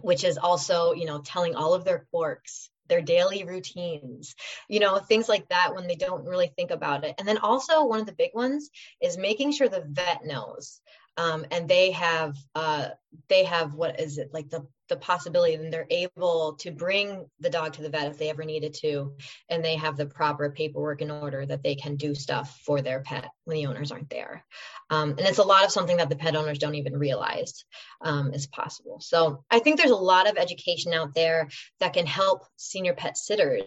which 0.00 0.24
is 0.24 0.38
also, 0.38 0.94
you 0.94 1.04
know, 1.04 1.20
telling 1.20 1.54
all 1.54 1.74
of 1.74 1.84
their 1.84 2.06
quirks, 2.10 2.70
their 2.88 3.02
daily 3.02 3.44
routines, 3.44 4.34
you 4.68 4.80
know, 4.80 4.98
things 4.98 5.28
like 5.28 5.48
that 5.48 5.74
when 5.74 5.86
they 5.86 5.94
don't 5.94 6.24
really 6.24 6.50
think 6.56 6.70
about 6.70 7.04
it. 7.04 7.14
And 7.18 7.28
then 7.28 7.38
also 7.38 7.84
one 7.84 8.00
of 8.00 8.06
the 8.06 8.12
big 8.12 8.30
ones 8.34 8.70
is 9.00 9.16
making 9.16 9.52
sure 9.52 9.68
the 9.68 9.84
vet 9.86 10.24
knows. 10.24 10.80
Um, 11.16 11.44
and 11.50 11.68
they 11.68 11.90
have 11.92 12.36
uh, 12.54 12.88
they 13.28 13.44
have 13.44 13.74
what 13.74 14.00
is 14.00 14.18
it 14.18 14.30
like 14.32 14.48
the 14.48 14.66
the 14.88 14.96
possibility 14.96 15.54
and 15.54 15.72
they're 15.72 15.86
able 15.90 16.54
to 16.60 16.70
bring 16.70 17.26
the 17.40 17.48
dog 17.48 17.72
to 17.72 17.82
the 17.82 17.88
vet 17.88 18.10
if 18.10 18.18
they 18.18 18.28
ever 18.28 18.44
needed 18.44 18.74
to 18.74 19.14
and 19.48 19.64
they 19.64 19.76
have 19.76 19.96
the 19.96 20.04
proper 20.04 20.50
paperwork 20.50 21.00
in 21.00 21.10
order 21.10 21.46
that 21.46 21.62
they 21.62 21.74
can 21.74 21.96
do 21.96 22.14
stuff 22.14 22.60
for 22.66 22.82
their 22.82 23.00
pet 23.00 23.30
when 23.44 23.56
the 23.56 23.66
owners 23.66 23.90
aren't 23.90 24.10
there. 24.10 24.44
Um, 24.90 25.10
and 25.10 25.20
it's 25.20 25.38
a 25.38 25.44
lot 25.44 25.64
of 25.64 25.70
something 25.70 25.96
that 25.96 26.10
the 26.10 26.16
pet 26.16 26.36
owners 26.36 26.58
don't 26.58 26.74
even 26.74 26.98
realize 26.98 27.64
um, 28.02 28.34
is 28.34 28.46
possible. 28.46 29.00
So 29.00 29.44
i 29.50 29.60
think 29.60 29.78
there's 29.78 29.90
a 29.90 29.96
lot 29.96 30.28
of 30.28 30.36
education 30.36 30.92
out 30.92 31.14
there 31.14 31.48
that 31.80 31.94
can 31.94 32.06
help 32.06 32.44
senior 32.56 32.94
pet 32.94 33.16
sitters 33.16 33.64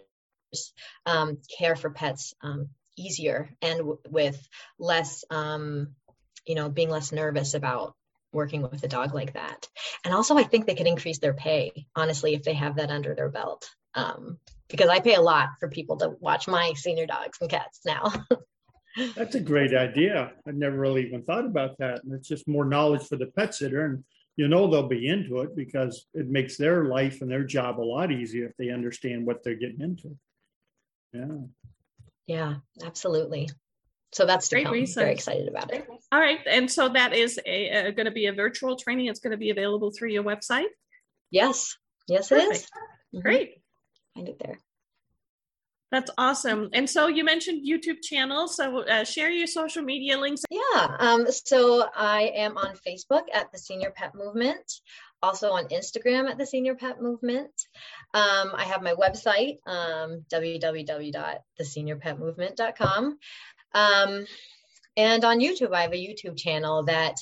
um, 1.06 1.38
care 1.58 1.76
for 1.76 1.90
pets 1.90 2.34
um, 2.42 2.70
easier 2.98 3.50
and 3.62 3.80
w- 3.80 4.00
with 4.10 4.48
less 4.80 5.24
um, 5.30 5.96
you 6.46 6.56
know 6.56 6.70
being 6.70 6.90
less 6.90 7.12
nervous 7.12 7.54
about 7.54 7.96
working 8.32 8.62
with 8.62 8.84
a 8.84 8.88
dog 8.88 9.16
like 9.16 9.34
that. 9.34 9.68
And 10.04 10.14
also, 10.14 10.38
I 10.38 10.44
think 10.44 10.66
they 10.66 10.76
could 10.76 10.88
increase 10.88 11.20
their 11.20 11.34
pay, 11.34 11.88
honestly, 11.96 12.36
if 12.36 12.44
they 12.44 12.54
have 12.54 12.76
that 12.76 12.92
under 12.92 13.16
their 13.16 13.30
belt. 13.30 13.70
Um, 13.96 14.40
because 14.68 14.90
I 14.90 15.00
pay 15.00 15.16
a 15.16 15.22
lot 15.22 15.50
for 15.60 15.70
people 15.70 15.98
to 15.98 16.10
watch 16.20 16.48
my 16.48 16.74
senior 16.76 17.06
dogs 17.06 17.38
and 17.40 17.50
cats 17.50 17.82
now. 17.86 18.12
That's 19.16 19.36
a 19.36 19.40
great 19.40 19.74
idea. 19.74 20.34
I've 20.48 20.56
never 20.56 20.78
really 20.78 21.06
even 21.06 21.24
thought 21.24 21.46
about 21.46 21.78
that. 21.80 22.04
And 22.04 22.14
it's 22.14 22.28
just 22.28 22.48
more 22.48 22.66
knowledge 22.66 23.08
for 23.08 23.16
the 23.16 23.28
pet 23.28 23.54
sitter. 23.54 23.86
And 23.86 24.04
you 24.38 24.48
know 24.48 24.68
they'll 24.68 24.88
be 24.88 25.08
into 25.08 25.42
it 25.42 25.56
because 25.56 26.08
it 26.14 26.28
makes 26.28 26.58
their 26.58 26.86
life 26.86 27.22
and 27.22 27.32
their 27.32 27.44
job 27.44 27.80
a 27.80 27.82
lot 27.82 28.12
easier 28.12 28.48
if 28.48 28.58
they 28.58 28.70
understand 28.70 29.26
what 29.26 29.44
they're 29.44 29.56
getting 29.56 29.82
into. 29.82 30.18
Yeah. 31.14 31.46
yeah, 32.28 32.56
absolutely. 32.84 33.50
So 34.16 34.26
that's 34.26 34.48
Great. 34.48 34.70
Research. 34.70 35.04
Very 35.04 35.12
excited 35.12 35.50
about 35.50 35.74
it. 35.74 35.86
All 36.10 36.22
right, 36.22 36.40
and 36.50 36.72
so 36.72 36.88
that 36.88 37.14
is 37.14 37.38
a, 37.46 37.88
a 37.88 37.92
going 37.92 38.06
to 38.06 38.12
be 38.12 38.28
a 38.28 38.34
virtual 38.34 38.78
training. 38.78 39.08
It's 39.08 39.20
going 39.20 39.32
to 39.32 39.38
be 39.38 39.50
available 39.50 39.92
through 39.92 40.12
your 40.12 40.24
website. 40.24 40.70
Yes, 41.32 41.76
yes, 42.08 42.30
Perfect. 42.30 42.50
it 42.50 42.56
is. 42.56 42.64
Mm-hmm. 42.64 43.20
Great. 43.20 43.62
Find 44.16 44.30
it 44.30 44.40
there. 44.40 44.58
That's 45.92 46.12
awesome. 46.18 46.70
And 46.72 46.90
so 46.90 47.08
you 47.08 47.26
mentioned 47.26 47.68
YouTube 47.68 48.02
channel. 48.02 48.48
So 48.48 48.84
uh, 48.84 49.04
share 49.04 49.30
your 49.30 49.48
social 49.48 49.84
media 49.84 50.18
links. 50.18 50.44
Yeah. 50.50 50.96
Um, 50.98 51.26
so 51.30 51.90
I 51.94 52.32
am 52.36 52.56
on 52.58 52.78
Facebook 52.88 53.24
at 53.34 53.52
the 53.52 53.58
Senior 53.58 53.92
Pet 53.92 54.16
Movement, 54.16 54.80
also 55.22 55.52
on 55.52 55.66
Instagram 55.66 56.30
at 56.30 56.38
the 56.38 56.46
Senior 56.46 56.76
Pet 56.76 57.02
Movement. 57.02 57.52
Um, 58.14 58.54
I 58.56 58.64
have 58.64 58.82
my 58.82 58.94
website, 58.94 59.58
um, 59.68 60.24
www.theseniorpetmovement.com. 60.32 63.18
Um, 63.76 64.26
and 64.98 65.24
on 65.26 65.40
YouTube, 65.40 65.74
I 65.74 65.82
have 65.84 65.94
a 65.94 65.96
YouTube 65.96 66.38
channel 66.38 66.84
that 66.86 67.18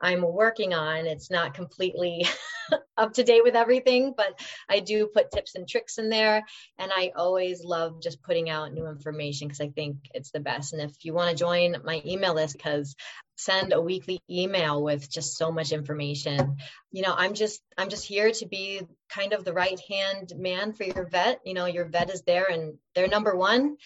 I'm 0.00 0.22
working 0.22 0.74
on. 0.74 1.06
It's 1.06 1.30
not 1.30 1.54
completely 1.54 2.26
up 2.96 3.12
to 3.14 3.24
date 3.24 3.42
with 3.44 3.54
everything, 3.54 4.14
but 4.16 4.40
I 4.68 4.80
do 4.80 5.08
put 5.08 5.30
tips 5.30 5.54
and 5.54 5.68
tricks 5.68 5.98
in 5.98 6.08
there. 6.08 6.42
And 6.78 6.90
I 6.94 7.12
always 7.14 7.62
love 7.62 8.02
just 8.02 8.22
putting 8.22 8.48
out 8.48 8.72
new 8.72 8.86
information 8.86 9.48
because 9.48 9.60
I 9.60 9.68
think 9.68 9.98
it's 10.14 10.30
the 10.30 10.40
best. 10.40 10.72
And 10.72 10.82
if 10.82 11.04
you 11.04 11.12
want 11.12 11.30
to 11.30 11.36
join 11.36 11.76
my 11.84 12.00
email 12.06 12.34
list, 12.34 12.56
because 12.56 12.96
send 13.38 13.72
a 13.72 13.80
weekly 13.80 14.20
email 14.28 14.82
with 14.82 15.08
just 15.08 15.36
so 15.36 15.52
much 15.52 15.70
information 15.70 16.56
you 16.90 17.02
know 17.02 17.14
i'm 17.16 17.34
just 17.34 17.62
i'm 17.78 17.88
just 17.88 18.04
here 18.04 18.32
to 18.32 18.46
be 18.46 18.82
kind 19.08 19.32
of 19.32 19.44
the 19.44 19.52
right 19.52 19.78
hand 19.88 20.32
man 20.36 20.72
for 20.72 20.82
your 20.82 21.06
vet 21.06 21.40
you 21.46 21.54
know 21.54 21.66
your 21.66 21.84
vet 21.84 22.10
is 22.10 22.22
there 22.22 22.46
and 22.50 22.74
they're 22.96 23.06
number 23.06 23.36
one 23.36 23.76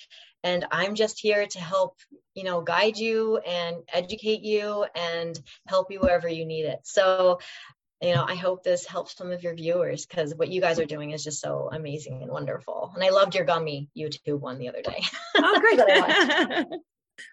and 0.45 0.67
i'm 0.71 0.95
just 0.95 1.19
here 1.21 1.47
to 1.47 1.59
help 1.59 1.97
you 2.35 2.45
know 2.45 2.61
guide 2.61 2.97
you 2.97 3.39
and 3.39 3.77
educate 3.93 4.43
you 4.43 4.85
and 4.95 5.39
help 5.67 5.91
you 5.91 6.01
wherever 6.01 6.29
you 6.29 6.45
need 6.45 6.65
it. 6.65 6.81
So 6.85 7.41
you 8.01 8.15
know 8.15 8.25
i 8.27 8.35
hope 8.35 8.65
this 8.65 8.85
helps 8.85 9.17
some 9.17 9.31
of 9.31 9.43
your 9.43 9.55
viewers 9.55 10.07
because 10.07 10.35
what 10.35 10.49
you 10.49 10.61
guys 10.61 10.81
are 10.81 10.87
doing 10.87 11.13
is 11.13 11.23
just 11.23 11.41
so 11.41 11.69
amazing 11.73 12.23
and 12.23 12.31
wonderful. 12.31 12.93
And 12.95 13.05
i 13.05 13.11
loved 13.11 13.35
your 13.35 13.45
gummy 13.45 13.91
youtube 13.97 14.41
one 14.41 14.59
the 14.59 14.69
other 14.69 14.83
day. 14.83 15.03
Oh 15.37 15.61
great. 15.61 15.81
I, 15.89 16.65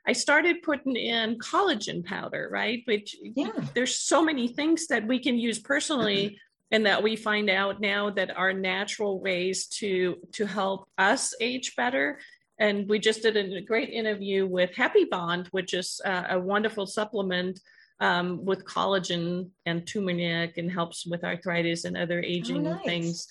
I 0.06 0.13
started 0.13 0.62
putting 0.62 0.95
in 0.95 1.39
collagen 1.39 2.06
powder 2.06 2.50
right? 2.52 2.84
Which 2.86 3.15
yeah. 3.24 3.52
there's 3.74 3.95
so 3.95 4.24
many 4.24 4.48
things 4.48 4.88
that 4.88 5.08
we 5.08 5.19
can 5.19 5.38
use 5.38 5.60
personally 5.60 6.39
and 6.72 6.86
that 6.86 7.02
we 7.02 7.15
find 7.15 7.50
out 7.50 7.82
now 7.82 8.12
that 8.12 8.36
are 8.38 8.54
natural 8.54 9.19
ways 9.19 9.65
to 9.65 10.17
to 10.34 10.45
help 10.45 10.88
us 10.98 11.34
age 11.41 11.76
better 11.76 12.19
and 12.60 12.88
we 12.89 13.00
just 13.00 13.22
did 13.22 13.38
a 13.38 13.62
great 13.62 13.89
interview 13.89 14.45
with 14.45 14.76
Happy 14.76 15.06
Bond, 15.06 15.48
which 15.52 15.74
is 15.74 16.02
uh, 16.04 16.26
a 16.30 16.39
wonderful 16.39 16.86
supplement 16.86 17.60
um, 18.02 18.45
with 18.45 18.65
collagen 18.65 19.50
and 19.65 19.88
turmeric 19.88 20.58
and 20.58 20.72
helps 20.72 21.06
with 21.06 21.24
arthritis 21.24 21.86
and 21.86 21.98
other 21.98 22.22
aging 22.22 22.67
oh, 22.67 22.74
nice. 22.74 22.86
things. 22.86 23.28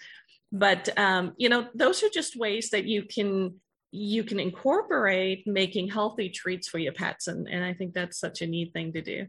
But 0.50 0.88
um, 0.98 1.34
you 1.36 1.48
know, 1.48 1.68
those 1.74 2.02
are 2.02 2.08
just 2.08 2.36
ways 2.36 2.70
that 2.70 2.86
you 2.86 3.02
can 3.04 3.60
you 3.90 4.22
can 4.24 4.38
incorporate 4.38 5.46
making 5.46 5.88
healthy 5.88 6.28
treats 6.28 6.68
for 6.68 6.78
your 6.78 6.92
pets, 6.92 7.28
and 7.28 7.46
and 7.48 7.62
I 7.62 7.74
think 7.74 7.92
that's 7.92 8.18
such 8.18 8.40
a 8.40 8.46
neat 8.46 8.72
thing 8.72 8.92
to 8.94 9.02
do. 9.02 9.26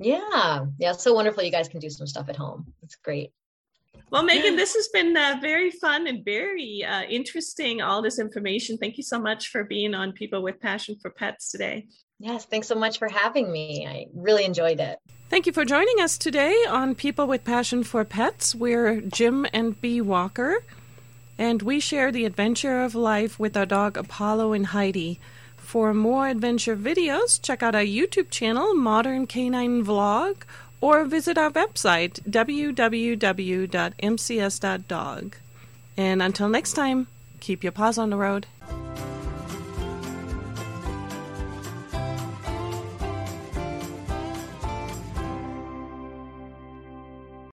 Yeah, 0.00 0.66
yeah, 0.78 0.92
so 0.92 1.14
wonderful. 1.14 1.42
You 1.42 1.50
guys 1.50 1.68
can 1.68 1.80
do 1.80 1.90
some 1.90 2.06
stuff 2.06 2.28
at 2.28 2.36
home. 2.36 2.72
It's 2.82 2.96
great. 2.96 3.32
Well, 4.10 4.22
Megan, 4.22 4.56
this 4.56 4.74
has 4.74 4.88
been 4.88 5.14
uh, 5.16 5.36
very 5.40 5.70
fun 5.70 6.06
and 6.06 6.24
very 6.24 6.82
uh, 6.82 7.02
interesting, 7.02 7.82
all 7.82 8.00
this 8.00 8.18
information. 8.18 8.78
Thank 8.78 8.96
you 8.96 9.02
so 9.02 9.20
much 9.20 9.48
for 9.48 9.64
being 9.64 9.94
on 9.94 10.12
People 10.12 10.42
with 10.42 10.58
Passion 10.60 10.96
for 11.02 11.10
Pets 11.10 11.50
today. 11.50 11.86
Yes, 12.18 12.46
thanks 12.46 12.68
so 12.68 12.74
much 12.74 12.98
for 12.98 13.08
having 13.08 13.52
me. 13.52 13.86
I 13.86 14.06
really 14.14 14.44
enjoyed 14.44 14.80
it. 14.80 14.98
Thank 15.28 15.46
you 15.46 15.52
for 15.52 15.66
joining 15.66 16.00
us 16.00 16.16
today 16.16 16.64
on 16.68 16.94
People 16.94 17.26
with 17.26 17.44
Passion 17.44 17.84
for 17.84 18.02
Pets. 18.02 18.54
We're 18.54 19.02
Jim 19.02 19.46
and 19.52 19.78
Bee 19.78 20.00
Walker, 20.00 20.64
and 21.36 21.60
we 21.60 21.78
share 21.78 22.10
the 22.10 22.24
adventure 22.24 22.80
of 22.80 22.94
life 22.94 23.38
with 23.38 23.58
our 23.58 23.66
dog 23.66 23.98
Apollo 23.98 24.54
and 24.54 24.68
Heidi. 24.68 25.20
For 25.58 25.92
more 25.92 26.28
adventure 26.28 26.78
videos, 26.78 27.40
check 27.42 27.62
out 27.62 27.74
our 27.74 27.82
YouTube 27.82 28.30
channel, 28.30 28.74
Modern 28.74 29.26
Canine 29.26 29.84
Vlog, 29.84 30.44
or 30.80 31.04
visit 31.04 31.36
our 31.38 31.50
website, 31.50 32.20
www.mcs.dog. 32.28 32.76
And 35.96 36.22
until 36.22 36.48
next 36.48 36.74
time, 36.74 37.08
keep 37.40 37.64
your 37.64 37.72
paws 37.72 37.98
on 37.98 38.10
the 38.10 38.16
road. 38.16 38.46